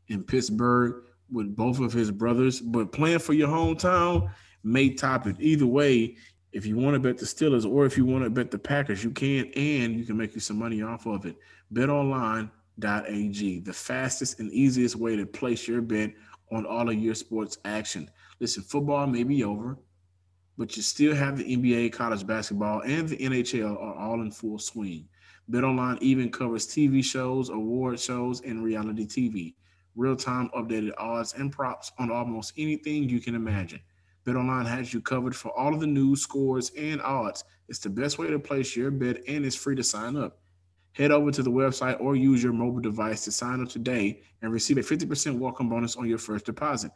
in 0.09 0.23
Pittsburgh 0.23 1.05
with 1.31 1.55
both 1.55 1.79
of 1.79 1.93
his 1.93 2.11
brothers, 2.11 2.59
but 2.59 2.91
playing 2.91 3.19
for 3.19 3.31
your 3.31 3.47
hometown 3.47 4.29
may 4.63 4.89
top 4.89 5.27
it. 5.27 5.37
Either 5.39 5.65
way, 5.65 6.17
if 6.51 6.65
you 6.65 6.75
want 6.75 6.95
to 6.95 6.99
bet 6.99 7.17
the 7.17 7.25
Steelers 7.25 7.69
or 7.69 7.85
if 7.85 7.95
you 7.97 8.05
want 8.05 8.25
to 8.25 8.29
bet 8.29 8.51
the 8.51 8.59
Packers, 8.59 9.01
you 9.01 9.11
can, 9.11 9.49
and 9.55 9.95
you 9.95 10.03
can 10.03 10.17
make 10.17 10.35
you 10.35 10.41
some 10.41 10.59
money 10.59 10.81
off 10.81 11.05
of 11.05 11.25
it. 11.25 11.37
BetOnline.ag, 12.79 13.59
the 13.61 13.73
fastest 13.73 14.39
and 14.39 14.51
easiest 14.51 14.95
way 14.95 15.15
to 15.15 15.25
place 15.25 15.67
your 15.67 15.81
bet 15.81 16.11
on 16.51 16.65
all 16.65 16.89
of 16.89 16.95
your 16.95 17.15
sports 17.15 17.57
action. 17.65 18.09
Listen, 18.39 18.63
football 18.63 19.07
may 19.07 19.23
be 19.23 19.43
over, 19.43 19.77
but 20.57 20.75
you 20.75 20.83
still 20.83 21.15
have 21.15 21.37
the 21.37 21.55
NBA, 21.57 21.93
college 21.93 22.25
basketball, 22.25 22.81
and 22.81 23.07
the 23.07 23.17
NHL 23.17 23.81
are 23.81 23.95
all 23.95 24.21
in 24.21 24.31
full 24.31 24.59
swing. 24.59 25.07
BetOnline 25.51 26.01
even 26.01 26.31
covers 26.31 26.67
TV 26.67 27.03
shows, 27.03 27.49
award 27.49 27.99
shows, 27.99 28.41
and 28.41 28.63
reality 28.63 29.05
TV. 29.05 29.53
Real-time 29.95 30.49
updated 30.55 30.91
odds 30.97 31.33
and 31.33 31.51
props 31.51 31.91
on 31.99 32.11
almost 32.11 32.53
anything 32.57 33.07
you 33.07 33.21
can 33.21 33.35
imagine. 33.35 33.79
BetOnline 34.25 34.65
has 34.65 34.93
you 34.93 35.01
covered 35.01 35.35
for 35.35 35.57
all 35.57 35.73
of 35.73 35.79
the 35.79 35.87
news, 35.87 36.21
scores, 36.21 36.71
and 36.77 37.01
odds. 37.01 37.43
It's 37.69 37.79
the 37.79 37.89
best 37.89 38.17
way 38.17 38.27
to 38.27 38.39
place 38.39 38.75
your 38.75 38.91
bet, 38.91 39.21
and 39.27 39.45
it's 39.45 39.55
free 39.55 39.75
to 39.75 39.83
sign 39.83 40.15
up. 40.17 40.39
Head 40.95 41.11
over 41.11 41.29
to 41.29 41.43
the 41.43 41.51
website 41.51 41.99
or 41.99 42.15
use 42.15 42.41
your 42.41 42.53
mobile 42.53 42.79
device 42.79 43.25
to 43.25 43.31
sign 43.31 43.61
up 43.61 43.67
today 43.67 44.21
and 44.41 44.53
receive 44.53 44.77
a 44.77 44.81
50% 44.81 45.37
welcome 45.37 45.67
bonus 45.67 45.97
on 45.97 46.07
your 46.07 46.17
first 46.17 46.45
deposit. 46.45 46.89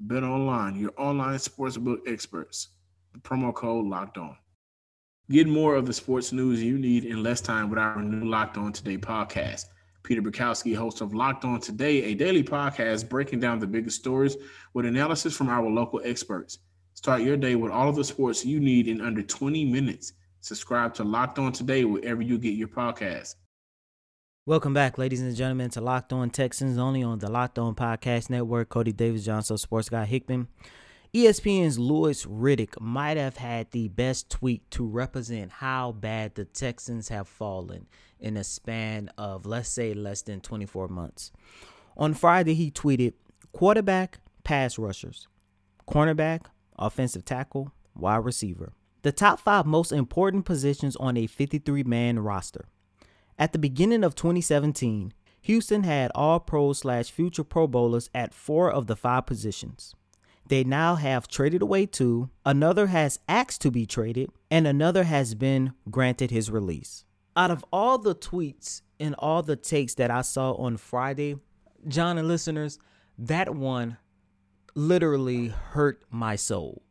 Bet 0.00 0.22
online, 0.22 0.74
your 0.80 0.92
online 0.96 1.36
sportsbook 1.36 1.98
experts. 2.06 2.68
The 3.12 3.18
promo 3.18 3.54
code 3.54 3.84
locked 3.84 4.16
on. 4.16 4.38
Get 5.28 5.48
more 5.48 5.74
of 5.74 5.84
the 5.84 5.92
sports 5.92 6.32
news 6.32 6.62
you 6.62 6.78
need 6.78 7.04
in 7.04 7.22
less 7.22 7.42
time 7.42 7.68
with 7.68 7.78
our 7.78 8.02
new 8.02 8.26
Locked 8.26 8.56
On 8.56 8.72
Today 8.72 8.96
podcast. 8.96 9.66
Peter 10.02 10.22
Bukowski, 10.22 10.74
host 10.74 11.02
of 11.02 11.12
Locked 11.12 11.44
On 11.44 11.60
Today, 11.60 12.04
a 12.04 12.14
daily 12.14 12.42
podcast 12.42 13.06
breaking 13.06 13.40
down 13.40 13.58
the 13.58 13.66
biggest 13.66 13.98
stories 13.98 14.36
with 14.72 14.86
analysis 14.86 15.36
from 15.36 15.50
our 15.50 15.68
local 15.68 16.00
experts. 16.04 16.60
Start 16.94 17.20
your 17.20 17.36
day 17.36 17.54
with 17.54 17.70
all 17.70 17.90
of 17.90 17.96
the 17.96 18.04
sports 18.04 18.46
you 18.46 18.60
need 18.60 18.88
in 18.88 19.02
under 19.02 19.20
20 19.20 19.66
minutes. 19.66 20.14
Subscribe 20.46 20.94
to 20.94 21.02
Locked 21.02 21.40
On 21.40 21.50
Today 21.50 21.84
wherever 21.84 22.22
you 22.22 22.38
get 22.38 22.54
your 22.54 22.68
podcast. 22.68 23.34
Welcome 24.46 24.74
back, 24.74 24.96
ladies 24.96 25.20
and 25.20 25.34
gentlemen, 25.34 25.70
to 25.70 25.80
Locked 25.80 26.12
On 26.12 26.30
Texans, 26.30 26.78
only 26.78 27.02
on 27.02 27.18
the 27.18 27.28
Locked 27.28 27.58
On 27.58 27.74
Podcast 27.74 28.30
Network. 28.30 28.68
Coty 28.68 28.96
Davis, 28.96 29.24
Johnson, 29.24 29.58
Sports 29.58 29.88
Guy 29.88 30.04
Hickman. 30.04 30.46
ESPN's 31.12 31.80
Louis 31.80 32.24
Riddick 32.26 32.80
might 32.80 33.16
have 33.16 33.38
had 33.38 33.72
the 33.72 33.88
best 33.88 34.30
tweet 34.30 34.70
to 34.70 34.86
represent 34.86 35.50
how 35.50 35.90
bad 35.90 36.36
the 36.36 36.44
Texans 36.44 37.08
have 37.08 37.26
fallen 37.26 37.88
in 38.20 38.36
a 38.36 38.44
span 38.44 39.10
of, 39.18 39.46
let's 39.46 39.68
say, 39.68 39.94
less 39.94 40.22
than 40.22 40.40
24 40.40 40.86
months. 40.86 41.32
On 41.96 42.14
Friday, 42.14 42.54
he 42.54 42.70
tweeted 42.70 43.14
quarterback, 43.50 44.20
pass 44.44 44.78
rushers, 44.78 45.26
cornerback, 45.88 46.42
offensive 46.78 47.24
tackle, 47.24 47.72
wide 47.96 48.24
receiver. 48.24 48.72
The 49.06 49.12
top 49.12 49.38
five 49.38 49.66
most 49.66 49.92
important 49.92 50.46
positions 50.46 50.96
on 50.96 51.16
a 51.16 51.28
53 51.28 51.84
man 51.84 52.18
roster. 52.18 52.64
At 53.38 53.52
the 53.52 53.58
beginning 53.60 54.02
of 54.02 54.16
2017, 54.16 55.12
Houston 55.42 55.84
had 55.84 56.10
all 56.12 56.40
pro 56.40 56.72
slash 56.72 57.12
future 57.12 57.44
Pro 57.44 57.68
Bowlers 57.68 58.10
at 58.12 58.34
four 58.34 58.68
of 58.68 58.88
the 58.88 58.96
five 58.96 59.24
positions. 59.24 59.94
They 60.44 60.64
now 60.64 60.96
have 60.96 61.28
traded 61.28 61.62
away 61.62 61.86
two, 61.86 62.30
another 62.44 62.88
has 62.88 63.20
asked 63.28 63.60
to 63.60 63.70
be 63.70 63.86
traded, 63.86 64.28
and 64.50 64.66
another 64.66 65.04
has 65.04 65.36
been 65.36 65.74
granted 65.88 66.32
his 66.32 66.50
release. 66.50 67.04
Out 67.36 67.52
of 67.52 67.64
all 67.72 67.98
the 67.98 68.16
tweets 68.16 68.82
and 68.98 69.14
all 69.20 69.40
the 69.40 69.54
takes 69.54 69.94
that 69.94 70.10
I 70.10 70.22
saw 70.22 70.54
on 70.54 70.78
Friday, 70.78 71.36
John 71.86 72.18
and 72.18 72.26
listeners, 72.26 72.80
that 73.16 73.54
one 73.54 73.98
literally 74.74 75.46
hurt 75.46 76.02
my 76.10 76.34
soul. 76.34 76.82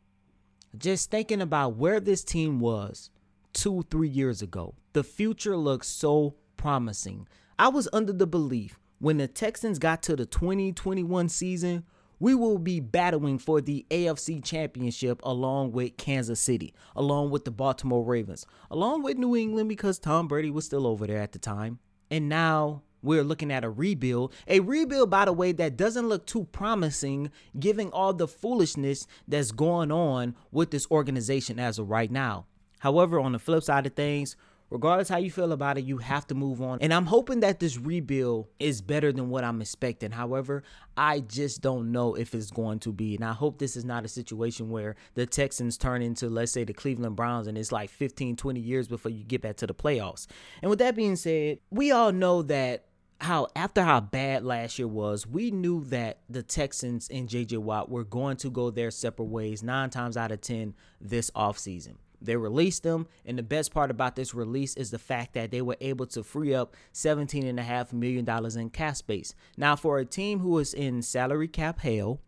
Just 0.78 1.12
thinking 1.12 1.42
about 1.42 1.76
where 1.76 2.00
this 2.00 2.24
team 2.24 2.60
was 2.60 3.10
two, 3.54 3.86
three 3.90 4.10
years 4.10 4.42
ago. 4.42 4.76
The 4.94 5.04
future 5.04 5.56
looks 5.58 5.88
so 5.88 6.36
promising. 6.58 7.28
I 7.58 7.70
was 7.70 7.88
under 7.94 8.14
the 8.14 8.28
belief 8.28 8.80
when 9.00 9.18
the 9.18 9.28
Texans 9.28 9.80
got 9.80 10.02
to 10.04 10.16
the 10.16 10.26
2021 10.26 11.30
season, 11.30 11.84
we 12.20 12.34
will 12.34 12.58
be 12.58 12.80
battling 12.80 13.38
for 13.38 13.60
the 13.60 13.86
AFC 13.90 14.44
Championship 14.44 15.20
along 15.24 15.74
with 15.74 15.98
Kansas 15.98 16.40
City, 16.40 16.74
along 16.96 17.30
with 17.30 17.44
the 17.44 17.52
Baltimore 17.52 18.04
Ravens, 18.04 18.46
along 18.72 19.04
with 19.04 19.18
New 19.18 19.36
England 19.36 19.70
because 19.70 20.00
Tom 20.00 20.28
Brady 20.28 20.50
was 20.50 20.66
still 20.66 20.88
over 20.88 21.06
there 21.06 21.22
at 21.22 21.34
the 21.34 21.40
time. 21.40 21.80
And 22.10 22.30
now 22.30 22.84
we're 23.06 23.24
looking 23.24 23.52
at 23.52 23.64
a 23.64 23.70
rebuild. 23.70 24.34
A 24.48 24.60
rebuild, 24.60 25.10
by 25.10 25.26
the 25.26 25.34
way, 25.34 25.52
that 25.54 25.78
doesn't 25.78 26.10
look 26.10 26.26
too 26.26 26.46
promising 26.52 27.32
given 27.60 27.90
all 27.90 28.14
the 28.14 28.28
foolishness 28.28 29.08
that's 29.28 29.52
going 29.52 29.92
on 29.92 30.36
with 30.52 30.72
this 30.72 30.88
organization 30.92 31.60
as 31.60 31.80
of 31.80 31.90
right 31.90 32.12
now. 32.12 32.46
However, 32.80 33.20
on 33.20 33.32
the 33.32 33.40
flip 33.40 33.64
side 33.64 33.86
of 33.86 33.94
things, 33.94 34.36
regardless 34.70 35.10
how 35.10 35.18
you 35.18 35.32
feel 35.32 35.52
about 35.52 35.78
it, 35.78 35.86
you 35.86 35.98
have 35.98 36.28
to 36.28 36.36
move 36.36 36.62
on. 36.62 36.80
And 36.82 36.94
I'm 36.94 37.06
hoping 37.06 37.40
that 37.42 37.60
this 37.60 37.78
rebuild 37.78 38.48
is 38.60 38.82
better 38.82 39.12
than 39.12 39.30
what 39.30 39.44
I'm 39.44 39.62
expecting. 39.62 40.12
However, 40.12 40.64
I 40.98 41.20
just 41.22 41.62
don't 41.62 41.92
know 41.92 42.16
if 42.16 42.34
it's 42.34 42.52
going 42.52 42.80
to 42.80 42.92
be. 42.92 43.16
And 43.16 43.24
I 43.24 43.34
hope 43.34 43.60
this 43.60 43.78
is 43.78 43.86
not 43.86 44.06
a 44.06 44.10
situation 44.10 44.70
where 44.70 44.96
the 45.14 45.26
Texans 45.26 45.78
turn 45.78 46.02
into, 46.02 46.30
let's 46.30 46.52
say, 46.52 46.64
the 46.64 46.74
Cleveland 46.74 47.16
Browns 47.16 47.48
and 47.48 47.58
it's 47.58 47.72
like 47.72 47.90
15, 47.90 48.36
20 48.36 48.60
years 48.60 48.88
before 48.88 49.12
you 49.12 49.24
get 49.24 49.42
back 49.42 49.58
to 49.58 49.68
the 49.68 49.74
playoffs. 49.74 50.28
And 50.62 50.70
with 50.70 50.80
that 50.80 50.96
being 50.96 51.16
said, 51.16 51.60
we 51.70 51.92
all 51.92 52.12
know 52.12 52.42
that 52.44 52.86
how 53.22 53.48
after 53.56 53.84
how 53.84 54.02
bad 54.02 54.44
last 54.44 54.78
year 54.78 54.88
was, 54.88 55.26
we 55.26 55.52
knew 55.52 55.84
that 55.86 56.20
the 56.30 56.44
Texans 56.44 57.10
and 57.10 57.30
JJ 57.30 57.58
Watt 57.60 57.90
were 57.90 58.04
going 58.04 58.38
to 58.38 58.50
go 58.50 58.70
their 58.70 58.92
separate 58.92 59.26
ways 59.26 59.64
nine 59.64 59.90
times 59.90 60.18
out 60.18 60.32
of 60.32 60.42
10 60.42 60.74
this 61.00 61.32
offseason. 61.32 61.96
They 62.22 62.36
released 62.36 62.84
them, 62.84 63.08
and 63.26 63.38
the 63.38 63.44
best 63.44 63.74
part 63.74 63.92
about 63.92 64.16
this 64.16 64.34
release 64.34 64.76
is 64.76 64.90
the 64.92 65.00
fact 65.00 65.34
that 65.34 65.52
they 65.52 65.62
were 65.62 65.78
able 65.80 66.08
to 66.08 66.24
free 66.24 66.54
up 66.54 66.76
$17.5 66.94 67.94
million 67.94 68.58
in 68.58 68.70
cap 68.70 68.96
space. 68.96 69.36
Now, 69.58 69.76
for 69.76 70.00
a 70.00 70.06
team 70.06 70.40
who 70.40 70.58
is 70.60 70.74
in 70.74 71.02
salary 71.02 71.48
cap 71.48 71.80
hell, 71.80 72.22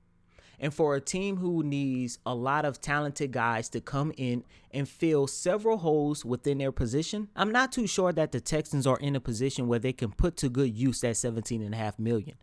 and 0.60 0.74
for 0.74 0.96
a 0.96 1.02
team 1.02 1.38
who 1.38 1.64
needs 1.64 2.18
a 2.26 2.34
lot 2.34 2.66
of 2.66 2.82
talented 2.82 3.32
guys 3.32 3.70
to 3.70 3.82
come 3.82 4.12
in 4.18 4.44
and 4.72 4.90
fill 4.90 5.28
several 5.28 5.78
holes 5.78 6.26
within 6.26 6.58
their 6.58 6.72
position, 6.72 7.30
I'm 7.36 7.52
not 7.52 7.72
too 7.72 7.86
sure 7.86 8.12
that 8.14 8.32
the 8.32 8.42
Texans 8.42 8.88
are 8.88 8.98
in 8.98 9.16
a 9.16 9.20
position 9.20 9.68
where 9.68 9.80
they 9.80 9.94
can 9.94 10.12
put 10.12 10.36
to 10.38 10.50
good 10.50 10.76
use 10.76 11.02
that 11.02 11.14
17.5 11.14 12.00
million. 12.00 12.38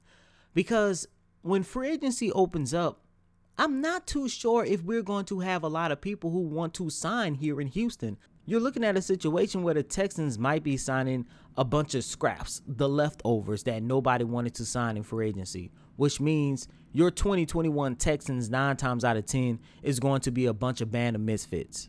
Because 0.55 1.09
when 1.43 1.65
free 1.65 1.91
agency 1.91 2.31
opens 2.31 2.73
up, 2.73 3.01
I'm 3.59 3.81
not 3.81 4.07
too 4.07 4.29
sure 4.29 4.65
if 4.65 4.83
we're 4.83 5.03
going 5.03 5.27
to 5.27 5.41
have 5.41 5.63
a 5.63 5.69
lot 5.69 5.93
of 5.93 6.01
people 6.01 6.31
who 6.31 6.41
want 6.41 6.75
to 6.75 6.91
sign 6.91 7.35
here 7.35 7.61
in 7.61 7.69
Houston. 7.69 8.17
You're 8.47 8.61
looking 8.61 8.85
at 8.85 8.97
a 8.97 9.03
situation 9.03 9.63
where 9.63 9.75
the 9.75 9.83
Texans 9.83 10.39
might 10.39 10.63
be 10.63 10.77
signing 10.77 11.27
a 11.57 11.65
bunch 11.65 11.95
of 11.95 12.05
scraps, 12.05 12.63
the 12.67 12.89
leftovers 12.89 13.63
that 13.65 13.83
nobody 13.83 14.25
wanted 14.25 14.55
to 14.57 14.65
sign 14.65 14.97
in 14.97 15.03
free 15.03 15.29
agency, 15.29 15.71
which 15.97 16.21
means 16.21 16.69
your 16.95 17.11
2021 17.11 17.97
Texans, 17.97 18.49
nine 18.49 18.77
times 18.77 19.05
out 19.05 19.17
of 19.17 19.27
10, 19.27 19.59
is 19.83 19.99
going 19.99 20.21
to 20.23 20.31
be 20.31 20.47
a 20.47 20.53
bunch 20.55 20.81
of 20.81 20.93
band 20.93 21.17
of 21.17 21.23
misfits. 21.23 21.89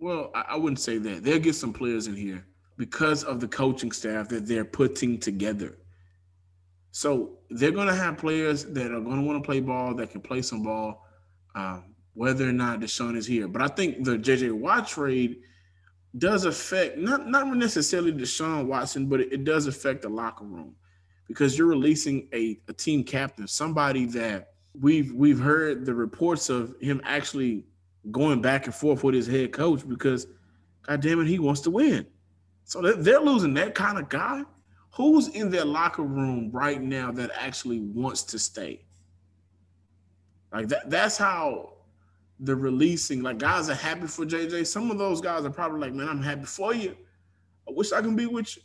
Well, 0.00 0.32
I 0.34 0.56
wouldn't 0.56 0.80
say 0.80 0.98
that. 0.98 1.22
They'll 1.22 1.38
get 1.38 1.54
some 1.54 1.72
players 1.72 2.08
in 2.08 2.16
here 2.16 2.44
because 2.76 3.22
of 3.22 3.38
the 3.38 3.46
coaching 3.46 3.92
staff 3.92 4.28
that 4.30 4.46
they're 4.46 4.64
putting 4.64 5.20
together. 5.20 5.78
So 6.90 7.38
they're 7.48 7.70
going 7.70 7.86
to 7.86 7.94
have 7.94 8.18
players 8.18 8.64
that 8.64 8.90
are 8.90 9.00
going 9.00 9.20
to 9.20 9.22
want 9.22 9.40
to 9.40 9.46
play 9.46 9.60
ball, 9.60 9.94
that 9.94 10.10
can 10.10 10.20
play 10.20 10.42
some 10.42 10.64
ball, 10.64 11.06
um, 11.54 11.94
whether 12.14 12.48
or 12.48 12.52
not 12.52 12.80
Deshaun 12.80 13.16
is 13.16 13.26
here. 13.26 13.46
But 13.46 13.62
I 13.62 13.68
think 13.68 14.04
the 14.04 14.18
JJ 14.18 14.52
Watt 14.52 14.88
trade 14.88 15.42
does 16.18 16.44
affect 16.44 16.98
not 16.98 17.28
not 17.28 17.46
necessarily 17.56 18.12
Deshaun 18.12 18.66
Watson, 18.66 19.06
but 19.06 19.20
it, 19.20 19.32
it 19.32 19.44
does 19.44 19.68
affect 19.68 20.02
the 20.02 20.08
locker 20.08 20.44
room 20.44 20.74
because 21.30 21.56
you're 21.56 21.68
releasing 21.68 22.28
a, 22.34 22.58
a 22.66 22.72
team 22.72 23.04
captain, 23.04 23.46
somebody 23.46 24.04
that 24.04 24.54
we've 24.74 25.12
we've 25.12 25.38
heard 25.38 25.86
the 25.86 25.94
reports 25.94 26.50
of 26.50 26.74
him 26.80 27.00
actually 27.04 27.64
going 28.10 28.42
back 28.42 28.66
and 28.66 28.74
forth 28.74 29.04
with 29.04 29.14
his 29.14 29.28
head 29.28 29.52
coach 29.52 29.88
because, 29.88 30.26
God 30.82 31.00
damn 31.00 31.20
it, 31.20 31.28
he 31.28 31.38
wants 31.38 31.60
to 31.60 31.70
win. 31.70 32.04
So 32.64 32.80
they're 32.80 33.20
losing 33.20 33.54
that 33.54 33.76
kind 33.76 33.96
of 33.96 34.08
guy 34.08 34.42
who's 34.90 35.28
in 35.28 35.50
their 35.50 35.64
locker 35.64 36.02
room 36.02 36.50
right 36.50 36.82
now 36.82 37.12
that 37.12 37.30
actually 37.38 37.78
wants 37.78 38.24
to 38.24 38.40
stay? 38.40 38.84
Like 40.52 40.66
that 40.66 40.90
that's 40.90 41.16
how 41.16 41.74
the 42.40 42.56
releasing, 42.56 43.22
like 43.22 43.38
guys 43.38 43.70
are 43.70 43.74
happy 43.74 44.08
for 44.08 44.26
JJ. 44.26 44.66
Some 44.66 44.90
of 44.90 44.98
those 44.98 45.20
guys 45.20 45.44
are 45.44 45.50
probably 45.50 45.78
like, 45.78 45.92
man, 45.92 46.08
I'm 46.08 46.22
happy 46.24 46.46
for 46.46 46.74
you. 46.74 46.96
I 47.68 47.72
wish 47.72 47.92
I 47.92 48.00
can 48.00 48.16
be 48.16 48.26
with 48.26 48.56
you. 48.56 48.62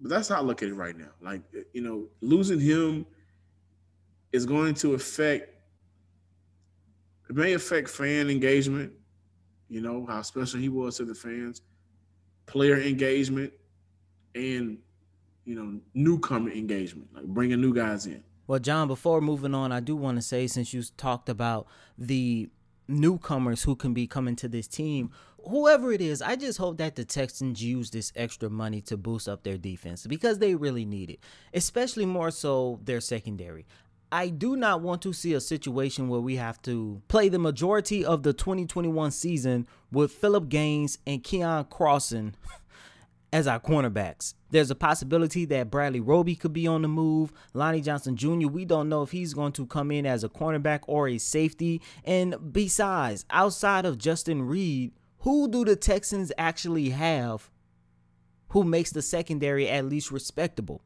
But 0.00 0.10
that's 0.10 0.28
how 0.28 0.36
I 0.36 0.40
look 0.40 0.62
at 0.62 0.68
it 0.68 0.74
right 0.74 0.96
now. 0.96 1.10
Like, 1.20 1.42
eh, 1.56 1.62
you 1.72 1.82
know, 1.82 2.08
losing 2.20 2.60
him 2.60 3.06
is 4.32 4.44
going 4.46 4.74
to 4.74 4.94
affect 4.94 5.52
it 7.28 7.34
may 7.34 7.54
affect 7.54 7.88
fan 7.88 8.30
engagement, 8.30 8.92
you 9.68 9.80
know, 9.80 10.06
how 10.06 10.22
special 10.22 10.60
he 10.60 10.68
was 10.68 10.96
to 10.98 11.04
the 11.04 11.14
fans, 11.14 11.62
player 12.46 12.80
engagement, 12.80 13.52
and 14.34 14.78
you 15.44 15.54
know, 15.54 15.80
newcomer 15.94 16.50
engagement, 16.50 17.08
like 17.14 17.24
bringing 17.24 17.60
new 17.60 17.72
guys 17.72 18.06
in. 18.06 18.22
Well, 18.48 18.58
John, 18.58 18.88
before 18.88 19.20
moving 19.20 19.54
on, 19.54 19.72
I 19.72 19.80
do 19.80 19.96
want 19.96 20.18
to 20.18 20.22
say 20.22 20.46
since 20.46 20.72
you 20.74 20.82
talked 20.96 21.28
about 21.28 21.66
the 21.96 22.48
newcomers 22.88 23.62
who 23.62 23.74
can 23.76 23.92
be 23.94 24.06
coming 24.06 24.36
to 24.36 24.48
this 24.48 24.68
team, 24.68 25.10
whoever 25.48 25.92
it 25.92 26.00
is, 26.00 26.22
I 26.22 26.36
just 26.36 26.58
hope 26.58 26.78
that 26.78 26.96
the 26.96 27.04
Texans 27.04 27.62
use 27.62 27.90
this 27.90 28.12
extra 28.16 28.50
money 28.50 28.80
to 28.82 28.96
boost 28.96 29.28
up 29.28 29.42
their 29.42 29.58
defense 29.58 30.06
because 30.06 30.38
they 30.38 30.54
really 30.54 30.84
need 30.84 31.10
it, 31.10 31.20
especially 31.54 32.06
more 32.06 32.30
so 32.30 32.80
their 32.84 33.00
secondary. 33.00 33.66
I 34.12 34.28
do 34.28 34.56
not 34.56 34.82
want 34.82 35.02
to 35.02 35.12
see 35.12 35.34
a 35.34 35.40
situation 35.40 36.08
where 36.08 36.20
we 36.20 36.36
have 36.36 36.62
to 36.62 37.02
play 37.08 37.28
the 37.28 37.38
majority 37.38 38.04
of 38.04 38.22
the 38.22 38.32
2021 38.32 39.10
season 39.10 39.66
with 39.90 40.12
Phillip 40.12 40.48
Gaines 40.48 40.98
and 41.06 41.24
Keion 41.24 41.68
Crossen 41.68 42.34
as 43.32 43.48
our 43.48 43.58
cornerbacks. 43.58 44.34
There's 44.50 44.70
a 44.70 44.76
possibility 44.76 45.44
that 45.46 45.70
Bradley 45.70 46.00
Roby 46.00 46.36
could 46.36 46.52
be 46.52 46.68
on 46.68 46.82
the 46.82 46.88
move. 46.88 47.32
Lonnie 47.52 47.80
Johnson 47.80 48.16
Jr., 48.16 48.46
we 48.46 48.64
don't 48.64 48.88
know 48.88 49.02
if 49.02 49.10
he's 49.10 49.34
going 49.34 49.52
to 49.52 49.66
come 49.66 49.90
in 49.90 50.06
as 50.06 50.22
a 50.22 50.28
cornerback 50.28 50.80
or 50.86 51.08
a 51.08 51.18
safety. 51.18 51.82
And 52.04 52.52
besides, 52.52 53.24
outside 53.30 53.84
of 53.84 53.98
Justin 53.98 54.42
Reid, 54.42 54.92
who 55.26 55.48
do 55.48 55.64
the 55.64 55.74
Texans 55.74 56.30
actually 56.38 56.90
have 56.90 57.50
who 58.50 58.62
makes 58.62 58.92
the 58.92 59.02
secondary 59.02 59.68
at 59.68 59.84
least 59.84 60.12
respectable? 60.12 60.82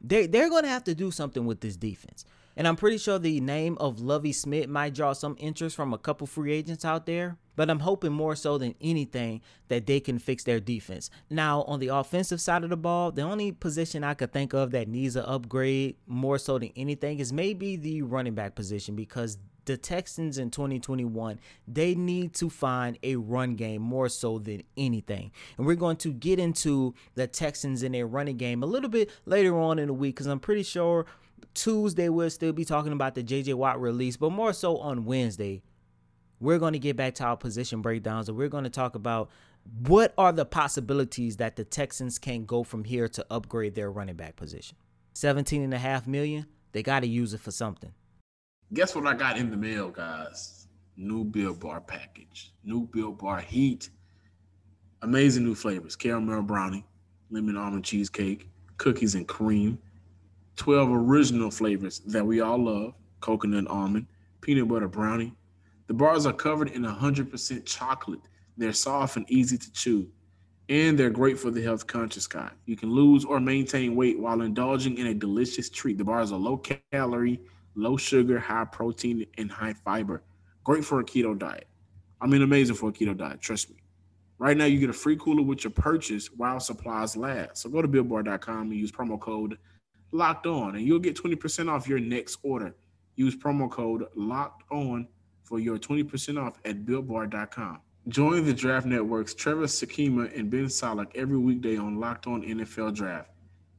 They, 0.00 0.26
they're 0.26 0.50
to 0.50 0.66
have 0.66 0.82
to 0.84 0.94
do 0.96 1.12
something 1.12 1.46
with 1.46 1.60
this 1.60 1.76
defense. 1.76 2.24
And 2.56 2.66
I'm 2.66 2.74
pretty 2.74 2.98
sure 2.98 3.20
the 3.20 3.38
name 3.38 3.78
of 3.78 4.00
Lovie 4.00 4.32
Smith 4.32 4.68
might 4.68 4.92
draw 4.92 5.12
some 5.12 5.36
interest 5.38 5.76
from 5.76 5.94
a 5.94 5.98
couple 5.98 6.26
free 6.26 6.52
agents 6.52 6.84
out 6.84 7.06
there. 7.06 7.36
But 7.54 7.70
I'm 7.70 7.78
hoping 7.78 8.10
more 8.10 8.34
so 8.34 8.58
than 8.58 8.74
anything 8.80 9.40
that 9.68 9.86
they 9.86 10.00
can 10.00 10.18
fix 10.18 10.42
their 10.42 10.58
defense. 10.58 11.08
Now, 11.30 11.62
on 11.62 11.78
the 11.78 11.88
offensive 11.88 12.40
side 12.40 12.64
of 12.64 12.70
the 12.70 12.76
ball, 12.76 13.12
the 13.12 13.22
only 13.22 13.52
position 13.52 14.02
I 14.02 14.14
could 14.14 14.32
think 14.32 14.52
of 14.52 14.72
that 14.72 14.88
needs 14.88 15.14
an 15.14 15.26
upgrade 15.26 15.94
more 16.08 16.38
so 16.38 16.58
than 16.58 16.72
anything 16.74 17.20
is 17.20 17.32
maybe 17.32 17.76
the 17.76 18.02
running 18.02 18.34
back 18.34 18.56
position 18.56 18.96
because 18.96 19.38
the 19.66 19.76
Texans 19.76 20.38
in 20.38 20.50
2021, 20.50 21.38
they 21.68 21.94
need 21.94 22.34
to 22.34 22.48
find 22.48 22.98
a 23.02 23.16
run 23.16 23.56
game 23.56 23.82
more 23.82 24.08
so 24.08 24.38
than 24.38 24.62
anything. 24.76 25.32
And 25.58 25.66
we're 25.66 25.76
going 25.76 25.96
to 25.98 26.12
get 26.12 26.38
into 26.38 26.94
the 27.14 27.26
Texans 27.26 27.82
in 27.82 27.92
their 27.92 28.06
running 28.06 28.36
game 28.36 28.62
a 28.62 28.66
little 28.66 28.90
bit 28.90 29.10
later 29.26 29.58
on 29.58 29.78
in 29.78 29.88
the 29.88 29.94
week 29.94 30.16
because 30.16 30.26
I'm 30.26 30.40
pretty 30.40 30.62
sure 30.62 31.06
Tuesday 31.54 32.08
we'll 32.08 32.30
still 32.30 32.52
be 32.52 32.64
talking 32.64 32.92
about 32.92 33.14
the 33.14 33.22
JJ 33.22 33.54
Watt 33.54 33.80
release, 33.80 34.16
but 34.16 34.30
more 34.30 34.52
so 34.52 34.78
on 34.78 35.04
Wednesday. 35.04 35.62
We're 36.38 36.58
going 36.58 36.74
to 36.74 36.78
get 36.78 36.96
back 36.96 37.14
to 37.14 37.24
our 37.24 37.36
position 37.36 37.80
breakdowns 37.80 38.28
and 38.28 38.36
we're 38.36 38.48
going 38.48 38.64
to 38.64 38.70
talk 38.70 38.94
about 38.94 39.30
what 39.86 40.12
are 40.18 40.32
the 40.32 40.44
possibilities 40.44 41.38
that 41.38 41.56
the 41.56 41.64
Texans 41.64 42.18
can 42.18 42.44
go 42.44 42.62
from 42.62 42.84
here 42.84 43.08
to 43.08 43.26
upgrade 43.30 43.74
their 43.74 43.90
running 43.90 44.16
back 44.16 44.36
position. 44.36 44.76
17 45.14 45.62
and 45.62 45.72
a 45.72 45.78
half 45.78 46.06
million, 46.06 46.46
they 46.72 46.82
got 46.82 47.00
to 47.00 47.08
use 47.08 47.32
it 47.32 47.40
for 47.40 47.50
something. 47.50 47.92
Guess 48.72 48.96
what 48.96 49.06
I 49.06 49.14
got 49.14 49.38
in 49.38 49.48
the 49.48 49.56
mail, 49.56 49.90
guys? 49.90 50.66
New 50.96 51.22
Built 51.22 51.60
Bar 51.60 51.80
package. 51.80 52.52
New 52.64 52.88
Built 52.92 53.18
Bar 53.18 53.38
heat. 53.38 53.90
Amazing 55.02 55.44
new 55.44 55.54
flavors. 55.54 55.94
Caramel 55.94 56.42
brownie, 56.42 56.84
lemon 57.30 57.56
almond 57.56 57.84
cheesecake, 57.84 58.48
cookies 58.76 59.14
and 59.14 59.28
cream. 59.28 59.78
12 60.56 60.90
original 60.90 61.48
flavors 61.48 62.00
that 62.06 62.26
we 62.26 62.40
all 62.40 62.58
love. 62.58 62.94
Coconut 63.20 63.68
almond, 63.68 64.06
peanut 64.40 64.66
butter 64.66 64.88
brownie. 64.88 65.32
The 65.86 65.94
bars 65.94 66.26
are 66.26 66.32
covered 66.32 66.70
in 66.70 66.82
100% 66.82 67.64
chocolate. 67.66 68.20
They're 68.56 68.72
soft 68.72 69.16
and 69.16 69.30
easy 69.30 69.58
to 69.58 69.72
chew. 69.72 70.08
And 70.68 70.98
they're 70.98 71.10
great 71.10 71.38
for 71.38 71.52
the 71.52 71.62
health 71.62 71.86
conscious 71.86 72.26
guy. 72.26 72.50
You 72.64 72.76
can 72.76 72.90
lose 72.90 73.24
or 73.24 73.38
maintain 73.38 73.94
weight 73.94 74.18
while 74.18 74.42
indulging 74.42 74.98
in 74.98 75.06
a 75.06 75.14
delicious 75.14 75.70
treat. 75.70 75.98
The 75.98 76.04
bars 76.04 76.32
are 76.32 76.38
low 76.38 76.60
calorie, 76.90 77.40
low 77.76 77.96
sugar, 77.96 78.38
high 78.38 78.64
protein, 78.64 79.26
and 79.38 79.50
high 79.50 79.74
fiber. 79.74 80.22
Great 80.64 80.84
for 80.84 81.00
a 81.00 81.04
keto 81.04 81.38
diet. 81.38 81.68
I 82.20 82.26
mean, 82.26 82.42
amazing 82.42 82.76
for 82.76 82.88
a 82.88 82.92
keto 82.92 83.16
diet. 83.16 83.40
Trust 83.40 83.70
me. 83.70 83.76
Right 84.38 84.56
now, 84.56 84.64
you 84.64 84.78
get 84.78 84.90
a 84.90 84.94
free 84.94 85.16
cooler 85.16 85.42
with 85.42 85.64
your 85.64 85.70
purchase 85.70 86.28
while 86.28 86.60
supplies 86.60 87.16
last. 87.16 87.58
So 87.58 87.70
go 87.70 87.80
to 87.80 87.88
builtbar.com 87.88 88.70
and 88.70 88.74
use 88.74 88.92
promo 88.92 89.20
code 89.20 89.56
locked 90.12 90.46
on, 90.46 90.76
and 90.76 90.84
you'll 90.84 90.98
get 90.98 91.16
20% 91.16 91.70
off 91.70 91.88
your 91.88 92.00
next 92.00 92.38
order. 92.42 92.74
Use 93.16 93.36
promo 93.36 93.70
code 93.70 94.04
locked 94.14 94.64
on 94.70 95.08
for 95.44 95.58
your 95.58 95.78
20% 95.78 96.42
off 96.42 96.58
at 96.64 96.84
builtbar.com. 96.84 97.80
Join 98.08 98.44
the 98.44 98.52
Draft 98.52 98.86
Network's 98.86 99.34
Trevor 99.34 99.64
Sikkema 99.64 100.36
and 100.38 100.50
Ben 100.50 100.66
Solak 100.66 101.10
every 101.16 101.38
weekday 101.38 101.76
on 101.76 101.98
Locked 101.98 102.26
On 102.26 102.42
NFL 102.42 102.94
Draft. 102.94 103.30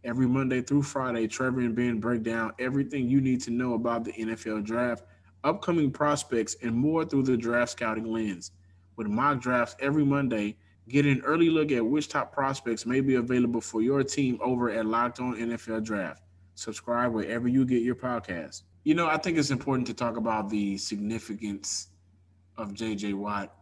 Every 0.07 0.25
Monday 0.25 0.61
through 0.61 0.83
Friday, 0.83 1.27
Trevor 1.27 1.59
and 1.59 1.75
Ben 1.75 1.99
break 1.99 2.23
down 2.23 2.53
everything 2.59 3.09
you 3.09 3.19
need 3.19 3.41
to 3.41 3.51
know 3.51 3.73
about 3.73 4.05
the 4.05 4.13
NFL 4.13 4.63
draft, 4.63 5.03
upcoming 5.43 5.91
prospects, 5.91 6.55
and 6.63 6.73
more 6.73 7.03
through 7.03 7.23
the 7.23 7.35
draft 7.35 7.73
scouting 7.73 8.05
lens. 8.05 8.51
With 8.95 9.07
mock 9.07 9.41
drafts 9.41 9.75
every 9.81 10.05
Monday, 10.05 10.55
get 10.87 11.05
an 11.05 11.21
early 11.25 11.49
look 11.49 11.73
at 11.73 11.85
which 11.85 12.07
top 12.07 12.31
prospects 12.31 12.85
may 12.85 13.01
be 13.01 13.15
available 13.15 13.59
for 13.59 13.81
your 13.81 14.01
team 14.01 14.39
over 14.41 14.69
at 14.69 14.85
Locked 14.85 15.19
On 15.19 15.35
NFL 15.35 15.83
Draft. 15.83 16.23
Subscribe 16.55 17.11
wherever 17.11 17.49
you 17.49 17.65
get 17.65 17.81
your 17.81 17.95
podcast. 17.95 18.61
You 18.85 18.95
know, 18.95 19.07
I 19.07 19.17
think 19.17 19.37
it's 19.37 19.51
important 19.51 19.87
to 19.87 19.93
talk 19.93 20.15
about 20.15 20.49
the 20.49 20.77
significance 20.77 21.89
of 22.55 22.73
JJ 22.73 23.13
Watt, 23.13 23.53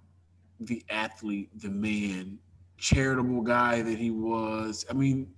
the 0.59 0.83
athlete, 0.91 1.49
the 1.59 1.69
man, 1.69 2.37
charitable 2.77 3.41
guy 3.41 3.81
that 3.81 3.97
he 3.97 4.11
was. 4.11 4.85
I 4.87 4.93
mean, 4.93 5.33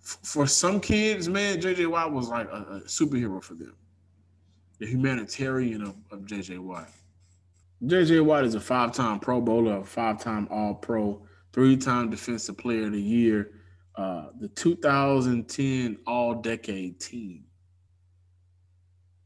for 0.00 0.46
some 0.46 0.80
kids, 0.80 1.28
man, 1.28 1.60
JJ 1.60 1.86
Watt 1.88 2.12
was 2.12 2.28
like 2.28 2.48
a, 2.48 2.56
a 2.56 2.80
superhero 2.82 3.42
for 3.42 3.54
them. 3.54 3.74
The 4.78 4.86
humanitarian 4.86 5.82
of, 5.82 5.96
of 6.10 6.20
JJ 6.20 6.58
Watt. 6.60 6.88
JJ 7.84 8.24
Watt 8.24 8.44
is 8.44 8.54
a 8.54 8.60
five 8.60 8.92
time 8.92 9.20
Pro 9.20 9.40
Bowler, 9.40 9.78
a 9.78 9.84
five 9.84 10.20
time 10.20 10.48
All 10.50 10.74
Pro, 10.74 11.22
three 11.52 11.76
time 11.76 12.10
Defensive 12.10 12.56
Player 12.56 12.86
of 12.86 12.92
the 12.92 13.00
Year, 13.00 13.52
uh, 13.96 14.28
the 14.40 14.48
2010 14.48 15.98
All 16.06 16.34
Decade 16.34 17.00
Team. 17.00 17.44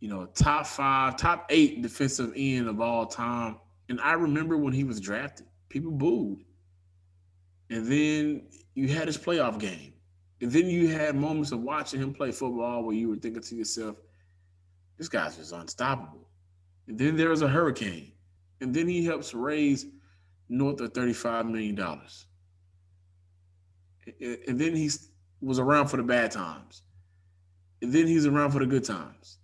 You 0.00 0.08
know, 0.08 0.26
top 0.26 0.66
five, 0.66 1.16
top 1.16 1.46
eight 1.48 1.80
defensive 1.80 2.32
end 2.35 2.66
of 2.66 2.80
all 2.80 3.06
time. 3.06 3.58
And 3.88 4.00
I 4.00 4.14
remember 4.14 4.56
when 4.56 4.72
he 4.72 4.82
was 4.82 4.98
drafted, 4.98 5.46
people 5.68 5.92
booed. 5.92 6.40
And 7.70 7.87
then 7.87 8.48
you 8.74 8.88
had 8.88 9.06
his 9.06 9.16
playoff 9.16 9.61
game 9.61 9.92
and 10.42 10.50
then 10.50 10.68
you 10.68 10.88
had 10.88 11.14
moments 11.14 11.52
of 11.52 11.61
watching 11.61 12.00
him 12.00 12.12
play 12.12 12.33
football 12.33 12.83
where 12.83 12.96
you 12.96 13.09
were 13.09 13.16
thinking 13.16 13.42
to 13.42 13.55
yourself, 13.55 13.96
this 14.98 15.09
guy's 15.09 15.37
just 15.37 15.52
unstoppable. 15.52 16.28
And 16.88 16.98
then 16.98 17.16
there 17.16 17.28
was 17.28 17.42
a 17.42 17.48
hurricane. 17.48 18.11
And 18.61 18.74
then 18.74 18.88
he 18.88 19.05
helps 19.05 19.35
raise 19.35 19.87
north 20.48 20.81
of 20.81 20.92
$35 20.94 21.48
million. 21.48 21.78
And 24.20 24.61
then 24.61 24.74
he 24.74 24.90
was 25.40 25.61
around 25.61 25.87
for 25.87 25.96
the 25.96 26.02
bad 26.02 26.33
times. 26.33 26.83
And 27.81 27.92
then 27.92 28.09
he's 28.09 28.26
around 28.26 28.50
for 28.50 28.59
the 28.59 28.66
good 28.66 28.85
times. 28.85 29.38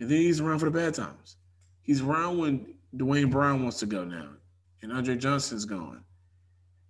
And 0.00 0.10
then 0.10 0.18
he's 0.18 0.38
around 0.38 0.58
for 0.58 0.66
the 0.66 0.78
bad 0.78 0.92
times. 0.92 1.38
He's 1.80 2.02
around 2.02 2.36
when 2.36 2.74
Duane 2.94 3.30
Brown 3.30 3.62
wants 3.62 3.78
to 3.78 3.86
go 3.86 4.04
now. 4.04 4.28
And 4.82 4.92
Andre 4.92 5.16
Johnson's 5.16 5.64
gone. 5.64 6.04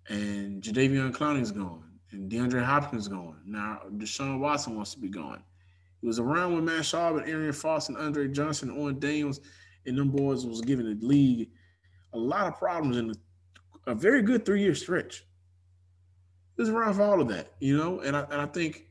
And 0.09 0.61
Jadeveon 0.61 1.13
Clowney's 1.13 1.51
gone 1.51 1.86
and 2.17 2.31
DeAndre 2.31 2.63
Hopkins 2.63 3.07
going. 3.07 3.37
Now 3.45 3.81
Deshaun 3.97 4.39
Watson 4.39 4.75
wants 4.75 4.93
to 4.93 4.99
be 4.99 5.09
going. 5.09 5.41
He 6.01 6.07
was 6.07 6.19
around 6.19 6.55
when 6.55 6.65
Matt 6.65 6.81
Schaub 6.81 7.17
and 7.17 7.29
Arian 7.29 7.53
Foster 7.53 7.93
and 7.93 8.01
Andre 8.01 8.27
Johnson, 8.27 8.71
Owen 8.71 8.99
Daniels, 8.99 9.39
and 9.85 9.97
them 9.97 10.09
boys 10.09 10.45
was 10.45 10.61
giving 10.61 10.85
the 10.85 11.05
league 11.05 11.49
a 12.13 12.17
lot 12.17 12.47
of 12.47 12.57
problems 12.57 12.97
in 12.97 13.13
a, 13.85 13.95
very 13.95 14.21
good 14.21 14.45
three-year 14.45 14.75
stretch. 14.75 15.25
He 16.55 16.61
was 16.61 16.69
around 16.69 16.95
for 16.95 17.03
all 17.03 17.21
of 17.21 17.27
that, 17.29 17.53
you 17.59 17.77
know, 17.77 17.99
and 17.99 18.15
I 18.15 18.21
and 18.21 18.41
I 18.41 18.47
think 18.47 18.87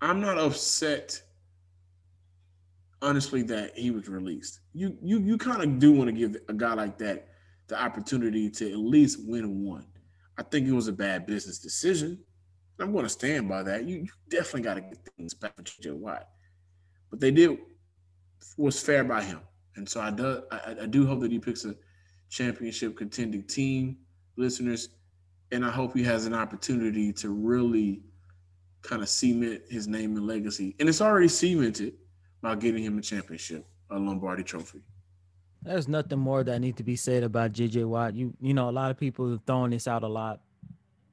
I'm 0.00 0.20
not 0.20 0.38
upset 0.38 1.22
honestly 3.02 3.42
that 3.42 3.78
he 3.78 3.90
was 3.90 4.08
released. 4.08 4.60
You 4.74 4.96
you 5.02 5.20
you 5.20 5.38
kind 5.38 5.62
of 5.62 5.78
do 5.78 5.92
want 5.92 6.08
to 6.08 6.12
give 6.12 6.36
a 6.48 6.52
guy 6.52 6.74
like 6.74 6.98
that 6.98 7.28
the 7.68 7.80
opportunity 7.80 8.50
to 8.50 8.70
at 8.70 8.78
least 8.78 9.20
win 9.26 9.64
one. 9.64 9.86
I 10.40 10.42
think 10.42 10.66
it 10.66 10.72
was 10.72 10.88
a 10.88 10.92
bad 10.92 11.26
business 11.26 11.58
decision. 11.58 12.18
I'm 12.80 12.92
going 12.92 13.04
to 13.04 13.10
stand 13.10 13.46
by 13.46 13.62
that. 13.62 13.84
You, 13.84 13.98
you 13.98 14.08
definitely 14.30 14.62
got 14.62 14.74
to 14.74 14.80
get 14.80 14.98
things 15.18 15.34
back 15.34 15.54
for 15.54 15.62
JJ 15.62 15.92
Watt, 15.92 16.30
but 17.10 17.20
they 17.20 17.30
did 17.30 17.58
was 18.56 18.80
fair 18.80 19.04
by 19.04 19.22
him, 19.22 19.40
and 19.76 19.86
so 19.86 20.00
I 20.00 20.10
do 20.10 20.42
I, 20.50 20.76
I 20.82 20.86
do 20.86 21.06
hope 21.06 21.20
that 21.20 21.30
he 21.30 21.38
picks 21.38 21.66
a 21.66 21.74
championship 22.30 22.96
contending 22.96 23.42
team, 23.42 23.98
listeners, 24.36 24.88
and 25.52 25.62
I 25.62 25.70
hope 25.70 25.94
he 25.94 26.02
has 26.04 26.24
an 26.24 26.32
opportunity 26.32 27.12
to 27.14 27.28
really 27.28 28.00
kind 28.80 29.02
of 29.02 29.10
cement 29.10 29.60
his 29.68 29.88
name 29.88 30.16
and 30.16 30.26
legacy, 30.26 30.74
and 30.80 30.88
it's 30.88 31.02
already 31.02 31.28
cemented 31.28 31.92
by 32.40 32.54
getting 32.54 32.82
him 32.82 32.96
a 32.96 33.02
championship, 33.02 33.66
a 33.90 33.98
Lombardi 33.98 34.42
Trophy. 34.42 34.80
There's 35.62 35.88
nothing 35.88 36.18
more 36.18 36.42
that 36.42 36.58
need 36.60 36.76
to 36.78 36.82
be 36.82 36.96
said 36.96 37.22
about 37.22 37.52
JJ 37.52 37.84
Watt. 37.86 38.14
You 38.14 38.34
you 38.40 38.54
know, 38.54 38.68
a 38.68 38.72
lot 38.72 38.90
of 38.90 38.98
people 38.98 39.30
have 39.30 39.42
thrown 39.46 39.70
this 39.70 39.86
out 39.86 40.02
a 40.02 40.08
lot. 40.08 40.40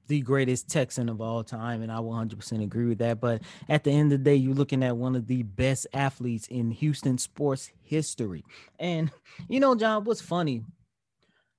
The 0.07 0.21
greatest 0.21 0.69
Texan 0.69 1.09
of 1.09 1.19
all 1.19 1.43
time, 1.43 1.81
and 1.81 1.91
I 1.91 1.97
100% 1.97 2.63
agree 2.63 2.85
with 2.85 2.99
that. 2.99 3.19
But 3.19 3.41
at 3.67 3.83
the 3.83 3.91
end 3.91 4.13
of 4.13 4.19
the 4.19 4.23
day, 4.23 4.35
you're 4.35 4.55
looking 4.55 4.81
at 4.81 4.95
one 4.95 5.17
of 5.17 5.27
the 5.27 5.43
best 5.43 5.85
athletes 5.93 6.47
in 6.47 6.71
Houston 6.71 7.17
sports 7.17 7.71
history. 7.83 8.45
And 8.79 9.11
you 9.49 9.59
know, 9.59 9.75
John, 9.75 10.05
what's 10.05 10.21
funny, 10.21 10.63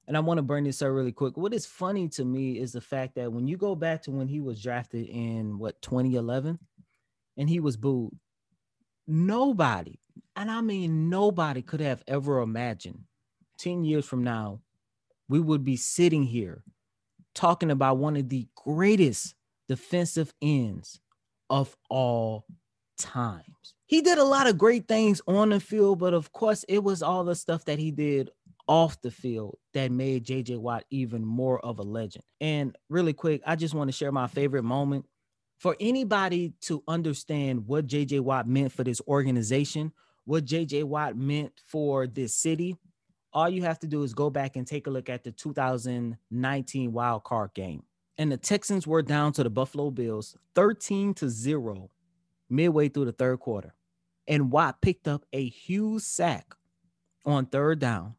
and 0.07 0.17
I 0.17 0.21
want 0.21 0.39
to 0.39 0.43
bring 0.43 0.65
this 0.65 0.81
up 0.81 0.91
really 0.91 1.13
quick. 1.13 1.37
What 1.37 1.53
is 1.53 1.67
funny 1.67 2.09
to 2.09 2.25
me 2.25 2.59
is 2.59 2.73
the 2.73 2.81
fact 2.81 3.17
that 3.17 3.31
when 3.31 3.47
you 3.47 3.59
go 3.59 3.75
back 3.75 4.03
to 4.05 4.11
when 4.11 4.29
he 4.29 4.41
was 4.41 4.63
drafted 4.63 5.07
in 5.07 5.59
what 5.59 5.81
2011, 5.83 6.59
and 7.37 7.49
he 7.51 7.61
was 7.61 7.77
booed, 7.77 8.17
nobody, 9.07 9.99
and 10.39 10.51
I 10.53 10.61
mean, 10.61 11.11
nobody 11.11 11.63
could 11.63 11.81
have 11.81 12.03
ever 12.07 12.41
imagined 12.41 13.01
10 13.59 13.85
years 13.85 14.07
from 14.07 14.23
now, 14.23 14.61
we 15.29 15.41
would 15.41 15.65
be 15.65 15.77
sitting 15.77 16.23
here 16.23 16.63
talking 17.35 17.73
about 17.73 17.99
one 17.99 18.17
of 18.17 18.29
the 18.29 18.47
greatest 18.55 19.35
defensive 19.69 20.33
ends 20.41 21.01
of 21.51 21.77
all 21.91 22.47
times. 22.99 23.75
He 23.87 24.01
did 24.01 24.19
a 24.19 24.25
lot 24.25 24.47
of 24.47 24.59
great 24.59 24.87
things 24.87 25.21
on 25.27 25.49
the 25.49 25.59
field, 25.59 25.99
but 25.99 26.15
of 26.15 26.33
course, 26.33 26.65
it 26.69 26.85
was 26.85 27.03
all 27.03 27.25
the 27.25 27.35
stuff 27.35 27.65
that 27.65 27.81
he 27.81 27.91
did 27.91 28.31
off 28.69 29.01
the 29.01 29.11
field 29.11 29.59
that 29.75 29.91
made 29.91 30.25
JJ 30.25 30.59
Watt 30.59 30.85
even 30.91 31.25
more 31.25 31.59
of 31.65 31.81
a 31.81 31.83
legend. 31.83 32.23
And 32.41 32.77
really 32.89 33.13
quick, 33.13 33.43
I 33.45 33.57
just 33.57 33.75
want 33.75 33.89
to 33.89 33.97
share 33.97 34.13
my 34.13 34.29
favorite 34.29 34.63
moment. 34.63 35.07
For 35.59 35.75
anybody 35.81 36.53
to 36.63 36.85
understand 36.87 37.67
what 37.67 37.89
JJ 37.89 38.21
Watt 38.21 38.47
meant 38.47 38.71
for 38.71 38.85
this 38.85 39.01
organization 39.09 39.93
what 40.29 40.45
JJ 40.45 40.85
Watt 40.85 41.17
meant 41.17 41.55
for 41.67 42.07
this 42.07 42.35
city, 42.35 42.77
all 43.33 43.49
you 43.49 43.63
have 43.63 43.79
to 43.79 43.87
do 43.87 44.03
is 44.03 44.13
go 44.13 44.29
back 44.29 44.57
and 44.57 44.67
take 44.67 44.87
a 44.87 44.91
look 44.91 45.09
at 45.09 45.25
the 45.25 45.33
2019 45.33 46.93
wild 46.93 47.25
card 47.25 47.55
game. 47.55 47.83
And 48.19 48.31
the 48.31 48.37
Texans 48.37 48.87
were 48.87 49.01
down 49.01 49.33
to 49.33 49.43
the 49.43 49.49
Buffalo 49.49 49.91
Bills 49.91 50.37
13 50.55 51.15
to 51.15 51.31
0 51.31 51.89
midway 52.51 52.91
through 52.91 53.07
the 53.07 53.13
third 53.13 53.41
quarter. 53.41 53.75
and 54.27 54.53
Watt 54.53 54.83
picked 54.83 55.09
up 55.09 55.25
a 55.33 55.49
huge 55.49 56.03
sack 56.03 56.55
on 57.25 57.47
third 57.47 57.79
down. 57.79 58.15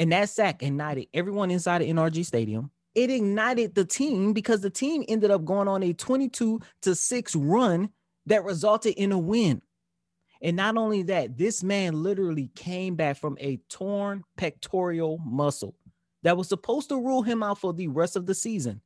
And 0.00 0.10
that 0.10 0.28
sack 0.28 0.64
ignited 0.64 1.06
everyone 1.14 1.52
inside 1.52 1.80
of 1.80 1.86
NRG 1.86 2.26
Stadium. 2.26 2.72
It 2.96 3.08
ignited 3.08 3.76
the 3.76 3.84
team 3.84 4.32
because 4.32 4.62
the 4.62 4.70
team 4.70 5.04
ended 5.06 5.30
up 5.30 5.44
going 5.44 5.68
on 5.68 5.84
a 5.84 5.92
22 5.92 6.60
to 6.82 6.94
6 6.96 7.36
run 7.36 7.90
that 8.26 8.42
resulted 8.42 8.94
in 8.94 9.12
a 9.12 9.18
win. 9.18 9.62
And 10.46 10.56
not 10.56 10.76
only 10.76 11.02
that, 11.02 11.36
this 11.36 11.64
man 11.64 12.04
literally 12.04 12.52
came 12.54 12.94
back 12.94 13.16
from 13.16 13.36
a 13.40 13.56
torn 13.68 14.22
pectoral 14.36 15.18
muscle 15.18 15.74
that 16.22 16.36
was 16.36 16.48
supposed 16.48 16.88
to 16.90 17.00
rule 17.00 17.22
him 17.22 17.42
out 17.42 17.58
for 17.58 17.72
the 17.72 17.88
rest 17.88 18.14
of 18.14 18.26
the 18.26 18.34
season. 18.34 18.80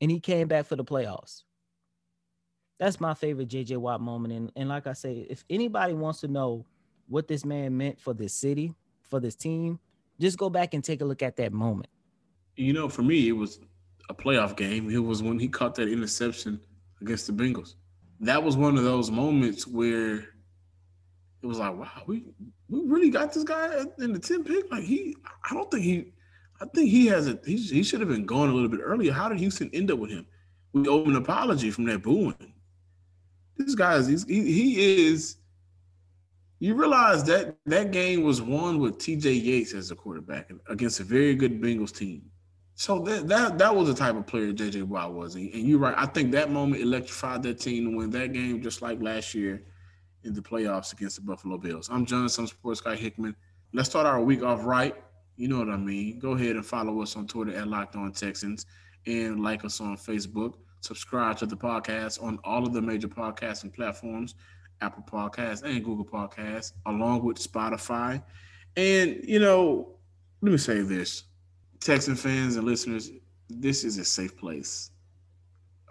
And 0.00 0.10
he 0.10 0.18
came 0.18 0.48
back 0.48 0.66
for 0.66 0.74
the 0.74 0.84
playoffs. 0.84 1.44
That's 2.80 2.98
my 2.98 3.14
favorite 3.14 3.50
JJ 3.50 3.76
Watt 3.76 4.00
moment. 4.00 4.34
And, 4.34 4.52
and 4.56 4.68
like 4.68 4.88
I 4.88 4.94
say, 4.94 5.28
if 5.30 5.44
anybody 5.48 5.94
wants 5.94 6.18
to 6.22 6.28
know 6.28 6.66
what 7.06 7.28
this 7.28 7.44
man 7.44 7.76
meant 7.76 8.00
for 8.00 8.12
this 8.12 8.34
city, 8.34 8.74
for 9.00 9.20
this 9.20 9.36
team, 9.36 9.78
just 10.18 10.38
go 10.38 10.50
back 10.50 10.74
and 10.74 10.82
take 10.82 11.02
a 11.02 11.04
look 11.04 11.22
at 11.22 11.36
that 11.36 11.52
moment. 11.52 11.88
You 12.56 12.72
know, 12.72 12.88
for 12.88 13.02
me, 13.02 13.28
it 13.28 13.32
was 13.32 13.60
a 14.08 14.14
playoff 14.14 14.56
game. 14.56 14.90
It 14.90 14.98
was 14.98 15.22
when 15.22 15.38
he 15.38 15.46
caught 15.46 15.76
that 15.76 15.86
interception 15.86 16.60
against 17.00 17.28
the 17.28 17.32
Bengals. 17.32 17.76
That 18.18 18.42
was 18.42 18.56
one 18.56 18.76
of 18.76 18.82
those 18.82 19.08
moments 19.08 19.68
where 19.68 20.31
it 21.42 21.46
was 21.46 21.58
like, 21.58 21.76
wow, 21.76 22.02
we 22.06 22.24
we 22.68 22.80
really 22.86 23.10
got 23.10 23.32
this 23.32 23.44
guy 23.44 23.84
in 23.98 24.12
the 24.12 24.18
10 24.18 24.44
pick. 24.44 24.70
Like 24.70 24.84
he, 24.84 25.16
I 25.50 25.54
don't 25.54 25.70
think 25.70 25.84
he, 25.84 26.12
I 26.60 26.66
think 26.66 26.88
he 26.88 27.06
has 27.08 27.26
a, 27.26 27.38
he, 27.44 27.56
he 27.56 27.82
should 27.82 28.00
have 28.00 28.08
been 28.08 28.24
gone 28.24 28.48
a 28.48 28.52
little 28.52 28.68
bit 28.68 28.80
earlier. 28.82 29.12
How 29.12 29.28
did 29.28 29.38
Houston 29.38 29.68
end 29.74 29.90
up 29.90 29.98
with 29.98 30.10
him? 30.10 30.26
We 30.72 30.88
owe 30.88 31.04
an 31.04 31.16
apology 31.16 31.70
from 31.70 31.84
that 31.86 32.02
booing. 32.02 32.54
This 33.58 33.74
guy 33.74 33.96
is, 33.96 34.24
he, 34.24 34.42
he 34.52 35.06
is, 35.08 35.36
you 36.60 36.74
realize 36.74 37.24
that 37.24 37.56
that 37.66 37.90
game 37.90 38.22
was 38.22 38.40
won 38.40 38.78
with 38.78 38.98
TJ 38.98 39.42
Yates 39.42 39.74
as 39.74 39.90
a 39.90 39.96
quarterback 39.96 40.50
against 40.68 41.00
a 41.00 41.04
very 41.04 41.34
good 41.34 41.60
Bengals 41.60 41.94
team. 41.94 42.22
So 42.74 43.00
that 43.00 43.28
that 43.28 43.58
that 43.58 43.76
was 43.76 43.88
the 43.88 43.94
type 43.94 44.16
of 44.16 44.26
player 44.26 44.50
JJ 44.50 44.84
Watt 44.84 45.12
was, 45.12 45.34
and 45.34 45.52
you're 45.52 45.78
right. 45.78 45.94
I 45.96 46.06
think 46.06 46.32
that 46.32 46.50
moment 46.50 46.80
electrified 46.80 47.42
that 47.42 47.60
team 47.60 47.90
to 47.90 47.96
win 47.96 48.10
that 48.10 48.32
game, 48.32 48.62
just 48.62 48.80
like 48.80 49.02
last 49.02 49.34
year 49.34 49.62
in 50.24 50.34
the 50.34 50.40
playoffs 50.40 50.92
against 50.92 51.16
the 51.16 51.22
Buffalo 51.22 51.58
Bills. 51.58 51.88
I'm 51.90 52.06
John, 52.06 52.28
some 52.28 52.46
sports 52.46 52.80
guy 52.80 52.96
Hickman. 52.96 53.34
Let's 53.72 53.88
start 53.88 54.06
our 54.06 54.20
week 54.22 54.42
off 54.42 54.64
right. 54.64 54.94
You 55.36 55.48
know 55.48 55.58
what 55.58 55.70
I 55.70 55.76
mean. 55.76 56.18
Go 56.18 56.32
ahead 56.32 56.56
and 56.56 56.64
follow 56.64 57.00
us 57.02 57.16
on 57.16 57.26
Twitter 57.26 57.56
at 57.56 57.66
Locked 57.66 57.96
On 57.96 58.12
Texans 58.12 58.66
and 59.06 59.42
like 59.42 59.64
us 59.64 59.80
on 59.80 59.96
Facebook. 59.96 60.54
Subscribe 60.80 61.38
to 61.38 61.46
the 61.46 61.56
podcast 61.56 62.22
on 62.22 62.38
all 62.44 62.66
of 62.66 62.72
the 62.72 62.82
major 62.82 63.08
podcasting 63.08 63.72
platforms, 63.72 64.34
Apple 64.80 65.04
Podcasts 65.10 65.62
and 65.62 65.84
Google 65.84 66.04
Podcasts, 66.04 66.72
along 66.86 67.24
with 67.24 67.38
Spotify. 67.38 68.22
And 68.76 69.20
you 69.24 69.38
know, 69.38 69.96
let 70.40 70.52
me 70.52 70.58
say 70.58 70.80
this. 70.82 71.24
Texan 71.80 72.14
fans 72.14 72.56
and 72.56 72.64
listeners, 72.64 73.10
this 73.48 73.84
is 73.84 73.98
a 73.98 74.04
safe 74.04 74.36
place. 74.36 74.90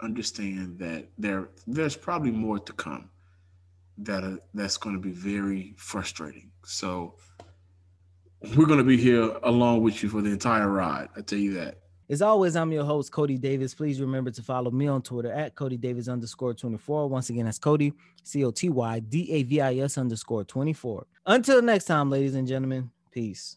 Understand 0.02 0.78
that 0.78 1.08
there 1.18 1.48
there's 1.66 1.96
probably 1.96 2.30
more 2.30 2.58
to 2.58 2.72
come 2.72 3.08
that 4.04 4.24
are, 4.24 4.38
that's 4.54 4.76
going 4.76 4.94
to 4.94 5.00
be 5.00 5.12
very 5.12 5.74
frustrating. 5.76 6.50
So 6.64 7.14
we're 8.56 8.66
going 8.66 8.78
to 8.78 8.84
be 8.84 8.96
here 8.96 9.36
along 9.42 9.82
with 9.82 10.02
you 10.02 10.08
for 10.08 10.20
the 10.20 10.30
entire 10.30 10.68
ride. 10.68 11.08
I 11.16 11.20
tell 11.20 11.38
you 11.38 11.54
that. 11.54 11.78
As 12.10 12.20
always, 12.20 12.56
I'm 12.56 12.72
your 12.72 12.84
host, 12.84 13.10
Coty 13.10 13.40
Davis. 13.40 13.74
Please 13.74 14.00
remember 14.00 14.30
to 14.32 14.42
follow 14.42 14.70
me 14.70 14.86
on 14.86 15.00
Twitter 15.00 15.32
at 15.32 15.54
Coty 15.54 15.80
Davis 15.80 16.08
underscore 16.08 16.52
24. 16.52 17.08
Once 17.08 17.30
again, 17.30 17.46
that's 17.46 17.58
Coty, 17.58 17.94
C 18.22 18.44
O 18.44 18.50
T 18.50 18.68
Y 18.68 19.00
D 19.00 19.32
A 19.32 19.42
V 19.44 19.60
I 19.60 19.76
S 19.76 19.96
underscore 19.96 20.44
24. 20.44 21.06
Until 21.24 21.62
next 21.62 21.86
time, 21.86 22.10
ladies 22.10 22.34
and 22.34 22.46
gentlemen, 22.46 22.90
peace. 23.12 23.56